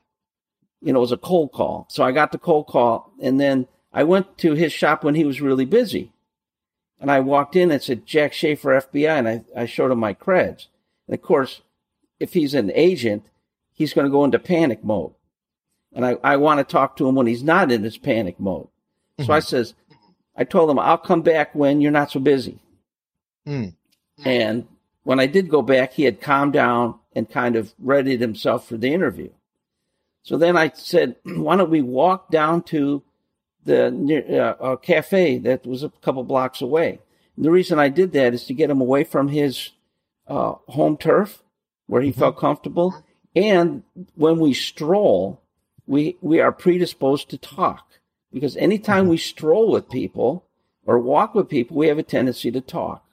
[0.82, 1.88] You know, it was a cold call.
[1.90, 5.26] So I got the cold call, and then I went to his shop when he
[5.26, 6.12] was really busy.
[7.00, 10.14] And I walked in and said, Jack Schafer, FBI, and I, I showed him my
[10.14, 10.68] creds.
[11.08, 11.62] And of course,
[12.20, 13.26] if he's an agent,
[13.76, 15.14] he's going to go into panic mode.
[15.94, 18.68] And I, I want to talk to him when he's not in his panic mode.
[19.24, 19.76] So I says,
[20.36, 22.60] I told him, I'll come back when you're not so busy.
[23.46, 23.68] Hmm.
[24.26, 24.68] And
[25.04, 28.76] when I did go back, he had calmed down and kind of readied himself for
[28.76, 29.30] the interview.
[30.24, 33.04] So then I said, why don't we walk down to
[33.64, 37.00] the near, uh, cafe that was a couple blocks away?
[37.36, 39.72] And the reason I did that is to get him away from his
[40.28, 41.42] uh, home turf
[41.88, 43.04] where he felt comfortable.
[43.36, 43.84] And
[44.16, 45.42] when we stroll,
[45.88, 47.86] we, we are predisposed to talk
[48.32, 50.46] because anytime we stroll with people
[50.86, 53.04] or walk with people, we have a tendency to talk.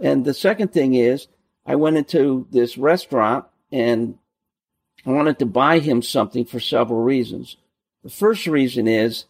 [0.00, 1.28] And the second thing is,
[1.66, 4.16] I went into this restaurant and
[5.04, 7.56] I wanted to buy him something for several reasons.
[8.02, 9.26] The first reason is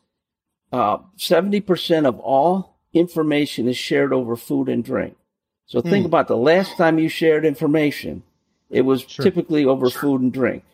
[0.72, 5.16] uh, 70% of all information is shared over food and drink.
[5.66, 6.06] So think Hmm.
[6.06, 8.22] about the last time you shared information,
[8.70, 9.24] it was Sure.
[9.24, 10.64] typically over food and drink.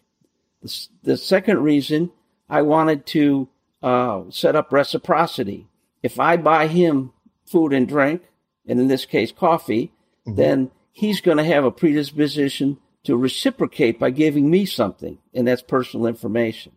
[0.62, 2.10] The, the second reason
[2.48, 3.48] I wanted to
[3.82, 5.66] uh, set up reciprocity.
[6.02, 7.12] If I buy him
[7.46, 8.22] food and drink,
[8.66, 9.92] and in this case coffee,
[10.26, 15.62] then he's going to have a predisposition to reciprocate by giving me something, and that's
[15.62, 16.72] personal information.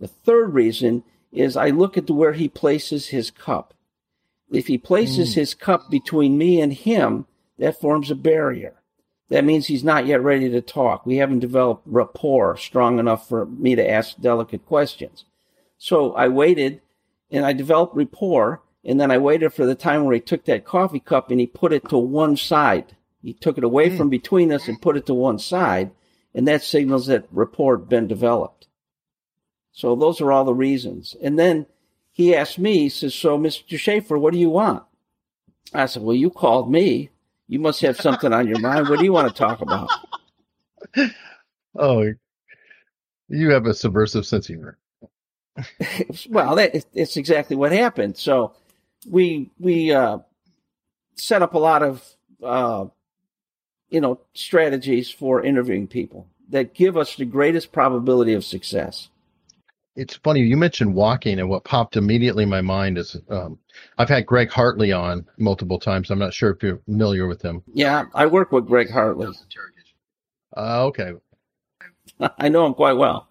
[0.00, 3.74] The third reason is I look at where he places his cup.
[4.50, 7.26] If he places his cup between me and him,
[7.58, 8.74] that forms a barrier.
[9.30, 11.06] That means he's not yet ready to talk.
[11.06, 15.24] We haven't developed rapport strong enough for me to ask delicate questions.
[15.78, 16.82] So I waited
[17.30, 18.62] and I developed rapport.
[18.84, 21.46] And then I waited for the time where he took that coffee cup and he
[21.46, 22.96] put it to one side.
[23.22, 23.96] He took it away hmm.
[23.96, 25.92] from between us and put it to one side.
[26.34, 28.66] And that signals that rapport had been developed.
[29.72, 31.14] So those are all the reasons.
[31.22, 31.66] And then
[32.10, 33.78] he asked me, he says, So, Mr.
[33.78, 34.82] Schafer, what do you want?
[35.72, 37.10] I said, Well, you called me.
[37.50, 38.88] You must have something on your mind.
[38.88, 39.88] What do you want to talk about?
[41.76, 42.12] Oh,
[43.28, 44.78] you have a subversive sense of humor.
[46.28, 48.16] well, that it's exactly what happened.
[48.16, 48.54] So
[49.08, 50.18] we we uh,
[51.16, 52.04] set up a lot of
[52.40, 52.86] uh,
[53.88, 59.08] you know strategies for interviewing people that give us the greatest probability of success.
[59.96, 63.58] It's funny you mentioned walking, and what popped immediately in my mind is um,
[63.98, 66.10] I've had Greg Hartley on multiple times.
[66.10, 67.62] I'm not sure if you're familiar with him.
[67.72, 69.28] Yeah, I work with Greg Hartley.
[70.56, 71.12] Uh, okay,
[72.38, 73.28] I know him quite well.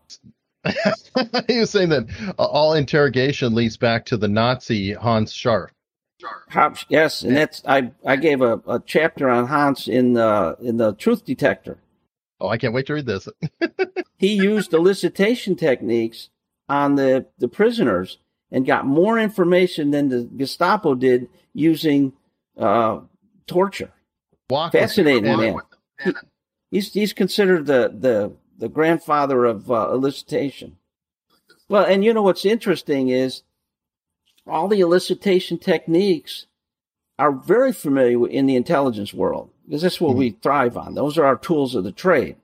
[1.47, 2.05] he was saying that
[2.37, 5.69] uh, all interrogation leads back to the Nazi Hanns Scharff.
[6.89, 10.93] Yes, and that's I I gave a, a chapter on Hans in the in the
[10.95, 11.77] Truth Detector.
[12.41, 13.27] Oh, I can't wait to read this.
[14.17, 16.29] He used elicitation techniques
[16.69, 18.19] on the the prisoners
[18.51, 22.13] and got more information than the Gestapo did using
[22.57, 22.99] uh,
[23.47, 23.91] torture.
[24.49, 25.55] Walk Fascinating man.
[26.03, 26.13] He-
[26.71, 30.73] he's he's considered the the the grandfather of uh, elicitation.
[31.67, 33.43] Well, and you know what's interesting is
[34.47, 36.45] all the elicitation techniques
[37.19, 40.95] are very familiar in the intelligence world because that's what we thrive on.
[40.95, 42.37] Those are our tools of the trade.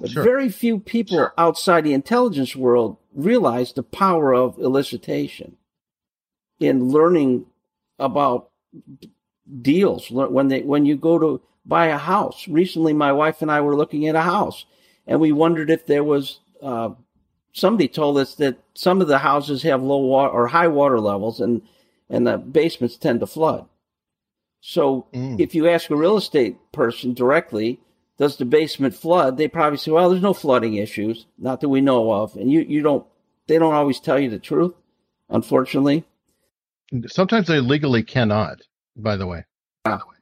[0.00, 0.22] But Sure.
[0.22, 5.52] very few people outside the intelligence world realize the power of elicitation
[6.60, 7.46] in learning
[7.98, 8.50] about
[9.62, 12.46] deals when they when you go to buy a house.
[12.48, 14.66] Recently, my wife and I were looking at a house,
[15.06, 16.40] and we wondered if there was.
[16.62, 16.90] Uh,
[17.52, 21.40] somebody told us that some of the houses have low water or high water levels,
[21.40, 21.62] and
[22.08, 23.66] and the basements tend to flood.
[24.60, 25.40] So, Mm.
[25.40, 27.80] if you ask a real estate person directly,
[28.18, 29.36] does the basement flood?
[29.36, 32.60] They probably say, "Well, there's no flooding issues, not that we know of." And you
[32.60, 33.06] you don't
[33.46, 34.74] they don't always tell you the truth,
[35.28, 36.04] unfortunately.
[37.06, 38.62] Sometimes they legally cannot.
[38.96, 39.44] By the way,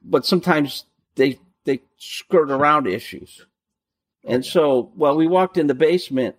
[0.03, 0.85] but sometimes
[1.15, 3.45] they they skirt around issues.
[4.25, 6.35] Oh, and so, well, we walked in the basement,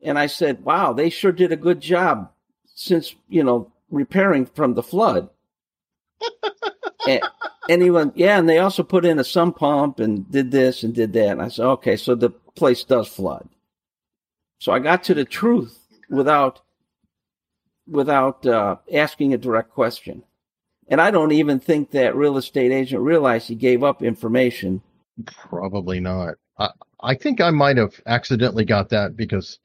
[0.00, 2.30] and I said, "Wow, they sure did a good job
[2.74, 5.30] since you know repairing from the flood."
[7.90, 11.12] went, yeah, and they also put in a sump pump and did this and did
[11.14, 11.32] that.
[11.32, 13.48] And I said, okay, so the place does flood.
[14.58, 15.78] So I got to the truth
[16.08, 16.60] without
[17.88, 20.22] without uh, asking a direct question.
[20.88, 24.82] And I don't even think that real estate agent realized he gave up information.
[25.26, 26.34] Probably not.
[26.58, 26.70] I,
[27.02, 29.58] I think I might have accidentally got that because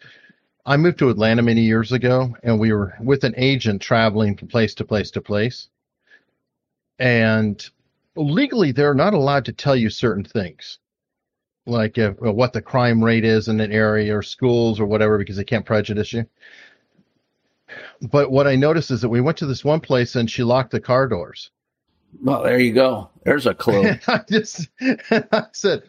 [0.65, 4.47] I moved to Atlanta many years ago and we were with an agent traveling from
[4.47, 5.69] place to place to place.
[6.99, 7.69] And
[8.15, 10.79] legally, they're not allowed to tell you certain things,
[11.65, 15.37] like if, what the crime rate is in an area or schools or whatever, because
[15.37, 16.25] they can't prejudice you.
[18.01, 20.71] But what I noticed is that we went to this one place and she locked
[20.71, 21.51] the car doors.
[22.21, 23.09] Well, there you go.
[23.23, 23.93] There's a clue.
[24.07, 25.83] I just I said,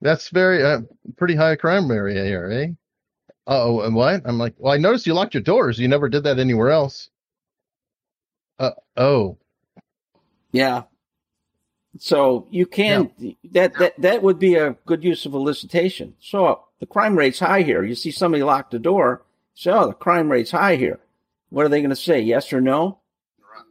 [0.00, 0.82] that's very uh,
[1.16, 2.68] pretty high crime area here, eh?
[3.46, 4.22] Oh, and what?
[4.24, 5.78] I'm like, well, I noticed you locked your doors.
[5.78, 7.10] You never did that anywhere else.
[8.58, 9.38] Uh, oh,
[10.54, 10.82] yeah.
[11.98, 13.32] So you can yeah.
[13.52, 16.12] that that that would be a good use of elicitation.
[16.20, 17.82] So the crime rate's high here.
[17.82, 19.22] You see somebody lock the door.
[19.54, 21.00] So oh, the crime rate's high here.
[21.50, 22.20] What are they going to say?
[22.20, 22.98] Yes or no?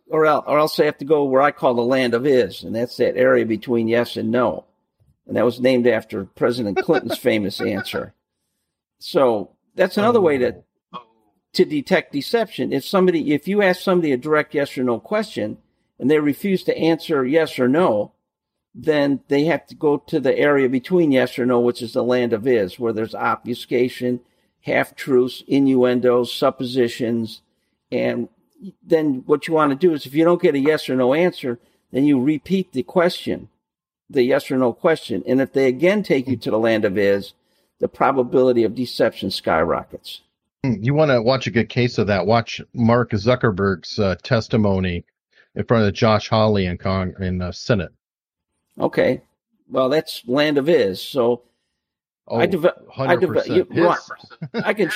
[0.10, 2.64] Or else, or else they have to go where I call the land of is,
[2.64, 4.66] and that's that area between yes and no.
[5.26, 8.14] And that was named after President Clinton's famous answer.
[9.00, 10.56] So that's another way to
[10.94, 11.04] oh.
[11.54, 12.74] to detect deception.
[12.74, 15.58] If somebody, if you ask somebody a direct yes or no question,
[16.04, 18.12] and they refuse to answer yes or no,
[18.76, 22.04] then they have to go to the area between yes or no, which is the
[22.04, 24.20] land of is, where there's obfuscation,
[24.60, 27.42] half truths, innuendos, suppositions,
[27.90, 28.28] and
[28.86, 31.14] then what you want to do is if you don't get a yes or no
[31.14, 31.58] answer,
[31.94, 33.48] then you repeat the question,
[34.10, 35.24] the yes or no question.
[35.26, 37.34] And if they again take you to the land of is,
[37.80, 40.20] the probability of deception skyrockets.
[40.66, 42.26] Hmm, you want to watch a good case of that?
[42.26, 45.06] Watch Mark Zuckerberg's uh, testimony
[45.56, 47.92] in front of Josh Hawley in Cong in the Senate.
[48.80, 49.22] Okay,
[49.70, 51.02] well that's land of is.
[51.02, 51.44] So
[52.28, 52.88] oh, I develop.
[52.98, 54.00] I develop.
[54.54, 54.92] I can.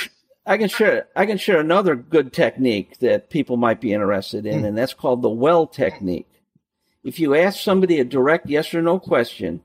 [0.47, 4.62] I can share I can share another good technique that people might be interested in,
[4.62, 4.68] mm.
[4.68, 6.30] and that's called the well technique.
[7.03, 9.62] If you ask somebody a direct yes or no question,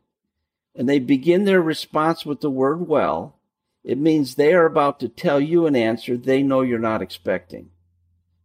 [0.74, 3.36] and they begin their response with the word well,
[3.84, 7.70] it means they are about to tell you an answer they know you're not expecting.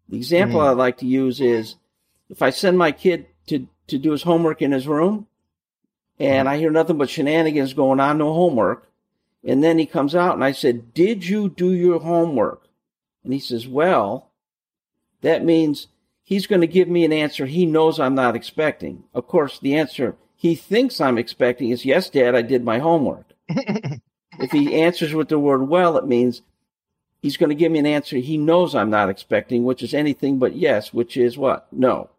[0.07, 0.67] The example mm.
[0.67, 1.75] I like to use is
[2.29, 5.27] if I send my kid to, to do his homework in his room
[6.19, 6.51] and mm.
[6.51, 8.87] I hear nothing but shenanigans going on, no homework,
[9.43, 12.67] and then he comes out and I said, Did you do your homework?
[13.23, 14.29] And he says, Well,
[15.21, 15.87] that means
[16.23, 19.03] he's going to give me an answer he knows I'm not expecting.
[19.13, 23.25] Of course, the answer he thinks I'm expecting is, Yes, Dad, I did my homework.
[23.47, 26.41] if he answers with the word well, it means
[27.21, 30.39] he's going to give me an answer he knows I'm not expecting, which is anything
[30.39, 31.67] but yes, which is what?
[31.71, 32.09] No.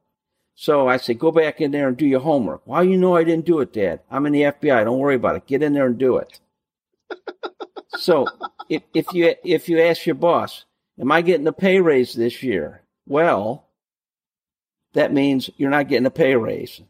[0.60, 2.62] So I say, go back in there and do your homework.
[2.64, 4.00] Why you know I didn't do it, Dad?
[4.10, 4.84] I'm in the FBI.
[4.84, 5.46] Don't worry about it.
[5.46, 6.40] Get in there and do it
[7.96, 8.26] so
[8.68, 10.64] if, if you if you ask your boss,
[11.00, 13.68] "Am I getting a pay raise this year?" Well,
[14.94, 16.80] that means you're not getting a pay raise.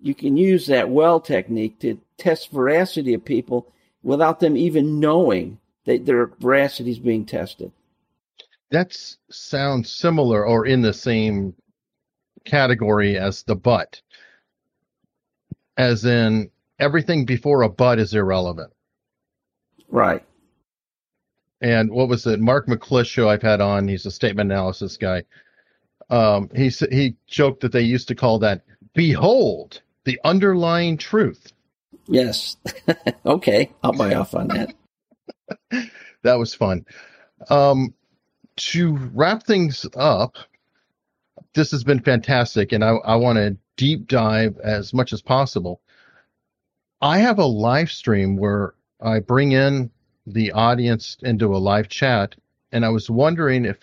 [0.00, 5.58] You can use that well technique to test veracity of people without them even knowing
[5.86, 7.72] that their veracity is being tested.
[8.70, 8.94] That
[9.30, 11.54] sounds similar or in the same
[12.44, 14.00] category as the but,
[15.76, 18.72] as in everything before a but is irrelevant.
[19.88, 20.24] Right.
[21.60, 22.40] And what was it?
[22.40, 23.88] Mark McClish show I've had on.
[23.88, 25.24] He's a statement analysis guy.
[26.10, 28.62] Um, he he joked that they used to call that
[28.94, 31.52] "behold the underlying truth."
[32.06, 32.56] Yes.
[33.26, 34.74] okay, I'll buy off on that.
[36.22, 36.86] that was fun.
[37.50, 37.92] Um,
[38.56, 40.36] to wrap things up,
[41.58, 45.80] this has been fantastic, and I, I want to deep dive as much as possible.
[47.02, 49.90] I have a live stream where I bring in
[50.24, 52.36] the audience into a live chat,
[52.70, 53.76] and I was wondering if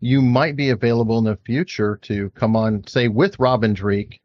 [0.00, 4.18] you might be available in the future to come on, say, with Robin Dreeke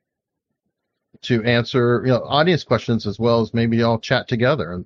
[1.24, 4.86] to answer you know audience questions as well as maybe all chat together and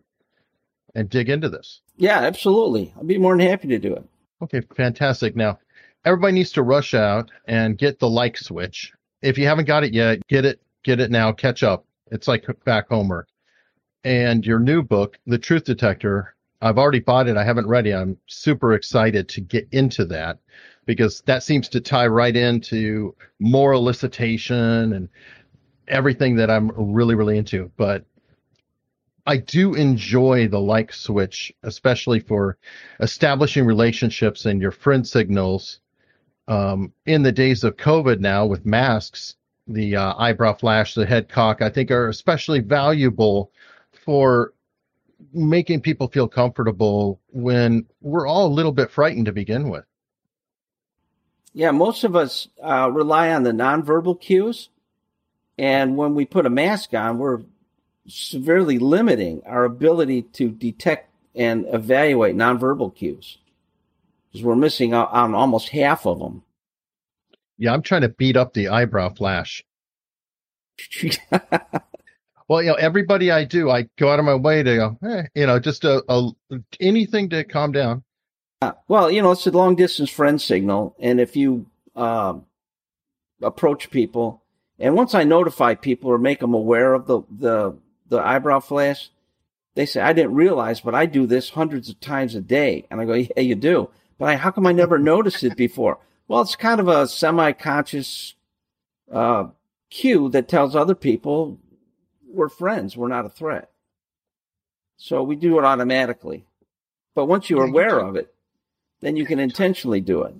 [0.95, 1.81] and dig into this.
[1.97, 2.93] Yeah, absolutely.
[2.99, 4.03] I'd be more than happy to do it.
[4.41, 5.35] Okay, fantastic.
[5.35, 5.59] Now,
[6.05, 8.91] everybody needs to rush out and get the like switch.
[9.21, 11.31] If you haven't got it yet, get it, get it now.
[11.31, 11.85] Catch up.
[12.11, 13.27] It's like back homework
[14.03, 16.35] and your new book, The Truth Detector.
[16.61, 17.37] I've already bought it.
[17.37, 17.93] I haven't read it.
[17.93, 20.39] I'm super excited to get into that
[20.85, 25.09] because that seems to tie right into moral elicitation and
[25.87, 27.71] everything that I'm really, really into.
[27.77, 28.05] But
[29.25, 32.57] I do enjoy the like switch, especially for
[32.99, 35.79] establishing relationships and your friend signals.
[36.47, 39.35] Um, in the days of COVID now with masks,
[39.67, 43.51] the uh, eyebrow flash, the head cock, I think are especially valuable
[44.05, 44.53] for
[45.33, 49.85] making people feel comfortable when we're all a little bit frightened to begin with.
[51.53, 54.69] Yeah, most of us uh, rely on the nonverbal cues.
[55.57, 57.41] And when we put a mask on, we're
[58.07, 63.37] severely limiting our ability to detect and evaluate nonverbal cues
[64.31, 66.43] because we're missing out on almost half of them.
[67.57, 69.63] Yeah, I'm trying to beat up the eyebrow flash.
[72.47, 75.23] well, you know, everybody I do, I go out of my way to go, eh,
[75.35, 76.31] you know, just a, a
[76.79, 78.03] anything to calm down.
[78.61, 81.65] Uh, well, you know, it's a long distance friend signal, and if you
[81.95, 82.35] uh,
[83.41, 84.41] approach people,
[84.79, 87.75] and once I notify people or make them aware of the the
[88.07, 89.09] the eyebrow flash,
[89.75, 92.99] they say I didn't realize, but I do this hundreds of times a day, and
[92.99, 93.89] I go, yeah, you do,
[94.21, 95.97] but I, how come I never noticed it before?
[96.27, 98.35] Well, it's kind of a semi-conscious
[99.11, 99.45] uh,
[99.89, 101.57] cue that tells other people
[102.31, 103.71] we're friends, we're not a threat.
[104.95, 106.45] So we do it automatically.
[107.15, 108.31] But once you're aware of it,
[108.99, 110.35] then you can intentionally do it.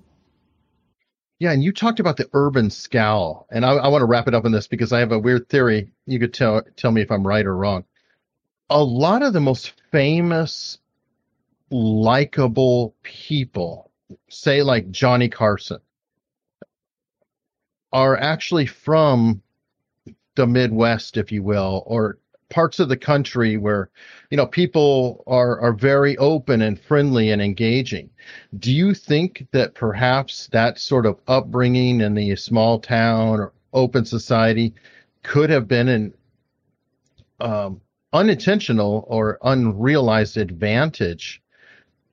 [1.40, 4.34] Yeah, and you talked about the urban scowl, and I, I want to wrap it
[4.34, 5.90] up on this because I have a weird theory.
[6.06, 7.84] You could tell tell me if I'm right or wrong.
[8.70, 10.78] A lot of the most famous,
[11.72, 13.90] likable people
[14.28, 15.80] say like Johnny Carson,
[17.92, 19.42] are actually from
[20.34, 22.18] the Midwest, if you will, or
[22.48, 23.90] parts of the country where
[24.30, 28.10] you know people are are very open and friendly and engaging.
[28.58, 34.04] Do you think that perhaps that sort of upbringing in the small town or open
[34.04, 34.74] society
[35.22, 36.14] could have been an
[37.40, 37.80] um,
[38.12, 41.41] unintentional or unrealized advantage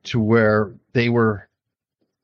[0.04, 1.48] to where they were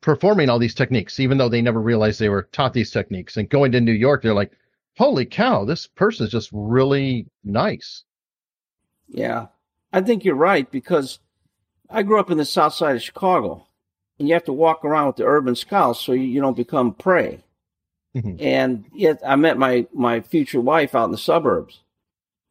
[0.01, 3.37] performing all these techniques, even though they never realized they were taught these techniques.
[3.37, 4.51] And going to New York, they're like,
[4.97, 8.03] holy cow, this person is just really nice.
[9.07, 9.47] Yeah,
[9.91, 11.19] I think you're right because
[11.89, 13.65] I grew up in the south side of Chicago
[14.19, 17.43] and you have to walk around with the urban scouts so you, don't become prey.
[18.15, 18.35] Mm-hmm.
[18.39, 21.81] And yet I met my, my future wife out in the suburbs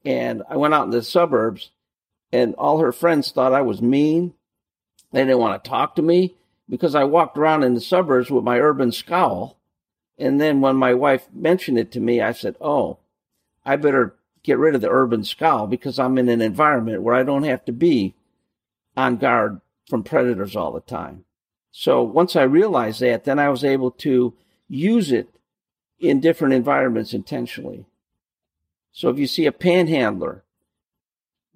[0.04, 1.70] and I went out in the suburbs
[2.32, 4.34] and all her friends thought I was mean.
[5.14, 6.34] They didn't want to talk to me
[6.68, 9.56] because I walked around in the suburbs with my urban scowl.
[10.18, 12.98] And then when my wife mentioned it to me, I said, Oh,
[13.64, 17.22] I better get rid of the urban scowl because I'm in an environment where I
[17.22, 18.14] don't have to be
[18.96, 21.24] on guard from predators all the time.
[21.70, 24.34] So once I realized that, then I was able to
[24.68, 25.28] use it
[26.00, 27.86] in different environments intentionally.
[28.90, 30.43] So if you see a panhandler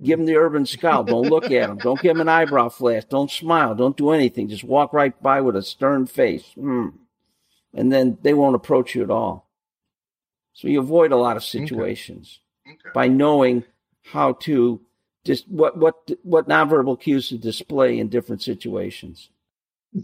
[0.03, 1.05] Give him the urban scowl.
[1.05, 1.78] Don't look at him.
[1.78, 3.05] Don't give him an eyebrow flash.
[3.05, 3.74] Don't smile.
[3.74, 4.49] Don't do anything.
[4.49, 6.44] Just walk right by with a stern face.
[6.57, 6.92] Mm.
[7.74, 9.49] And then they won't approach you at all.
[10.53, 12.74] So you avoid a lot of situations okay.
[12.74, 12.90] Okay.
[12.94, 13.64] by knowing
[14.03, 14.80] how to
[15.24, 19.30] just what what what nonverbal cues to display in different situations.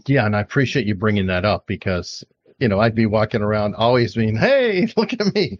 [0.05, 2.23] Yeah, and I appreciate you bringing that up because
[2.59, 5.59] you know I'd be walking around always being, "Hey, look at me,"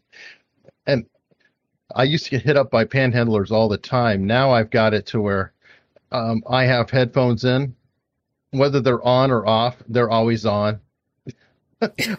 [0.86, 1.05] and
[1.93, 4.25] I used to get hit up by panhandlers all the time.
[4.25, 5.53] Now I've got it to where
[6.11, 7.75] um, I have headphones in,
[8.51, 10.79] whether they're on or off, they're always on.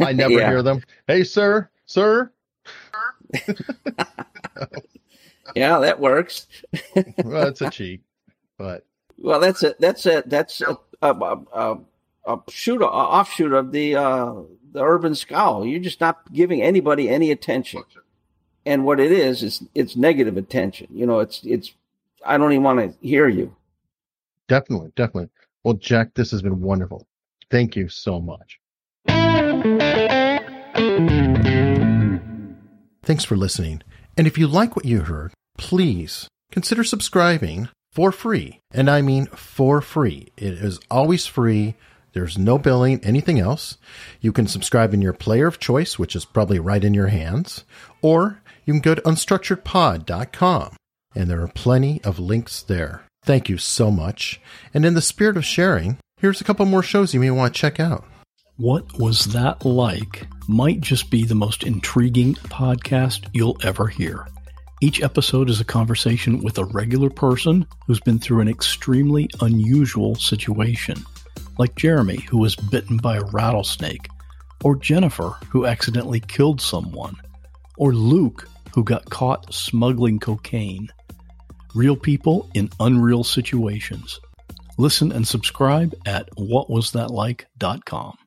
[0.00, 0.48] I never yeah.
[0.48, 0.82] hear them.
[1.06, 2.30] Hey, sir, sir.
[5.56, 6.46] yeah, that works.
[7.24, 8.02] well, that's a cheat,
[8.58, 8.84] but
[9.18, 11.78] well, that's a that's a that's a, a, a,
[12.26, 14.34] a shoot offshoot of the uh,
[14.72, 15.66] the urban scowl.
[15.66, 17.82] You're just not giving anybody any attention
[18.66, 20.88] and what it is is it's negative attention.
[20.90, 21.72] You know, it's it's
[22.24, 23.54] I don't even want to hear you.
[24.48, 25.30] Definitely, definitely.
[25.64, 27.06] Well, Jack, this has been wonderful.
[27.50, 28.58] Thank you so much.
[33.04, 33.82] Thanks for listening.
[34.16, 38.60] And if you like what you heard, please consider subscribing for free.
[38.72, 40.32] And I mean for free.
[40.36, 41.76] It is always free.
[42.12, 43.78] There's no billing, anything else.
[44.20, 47.64] You can subscribe in your player of choice, which is probably right in your hands,
[48.00, 50.76] or you can go to unstructuredpod.com,
[51.14, 53.04] and there are plenty of links there.
[53.24, 54.40] Thank you so much.
[54.74, 57.60] And in the spirit of sharing, here's a couple more shows you may want to
[57.60, 58.04] check out.
[58.56, 64.26] What Was That Like might just be the most intriguing podcast you'll ever hear.
[64.80, 70.16] Each episode is a conversation with a regular person who's been through an extremely unusual
[70.16, 71.04] situation,
[71.58, 74.08] like Jeremy, who was bitten by a rattlesnake,
[74.64, 77.14] or Jennifer, who accidentally killed someone,
[77.76, 80.88] or Luke, who got caught smuggling cocaine.
[81.74, 84.20] Real people in unreal situations.
[84.76, 88.18] Listen and subscribe at whatwasthatlike.com.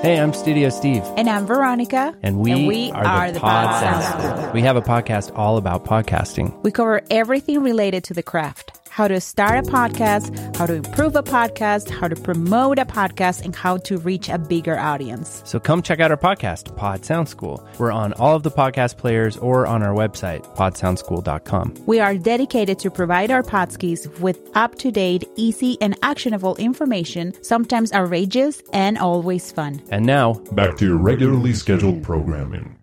[0.00, 1.04] Hey, I'm Studio Steve.
[1.16, 2.16] And I'm Veronica.
[2.20, 4.52] And we, and we are, are, the, the Pod, Pod Sound Sound School.
[4.52, 6.60] We have a podcast all about podcasting.
[6.64, 11.16] We cover everything related to the craft how to start a podcast, how to improve
[11.16, 15.40] a podcast, how to promote a podcast, and how to reach a bigger audience.
[15.46, 17.66] So come check out our podcast, Pod Sound School.
[17.78, 21.84] We're on all of the podcast players or on our website, podsoundschool.com.
[21.86, 27.32] We are dedicated to provide our podskis with up to date, easy, and actionable information,
[27.42, 29.82] sometimes outrageous and always fun.
[29.90, 32.76] And now, back to your regularly scheduled programming.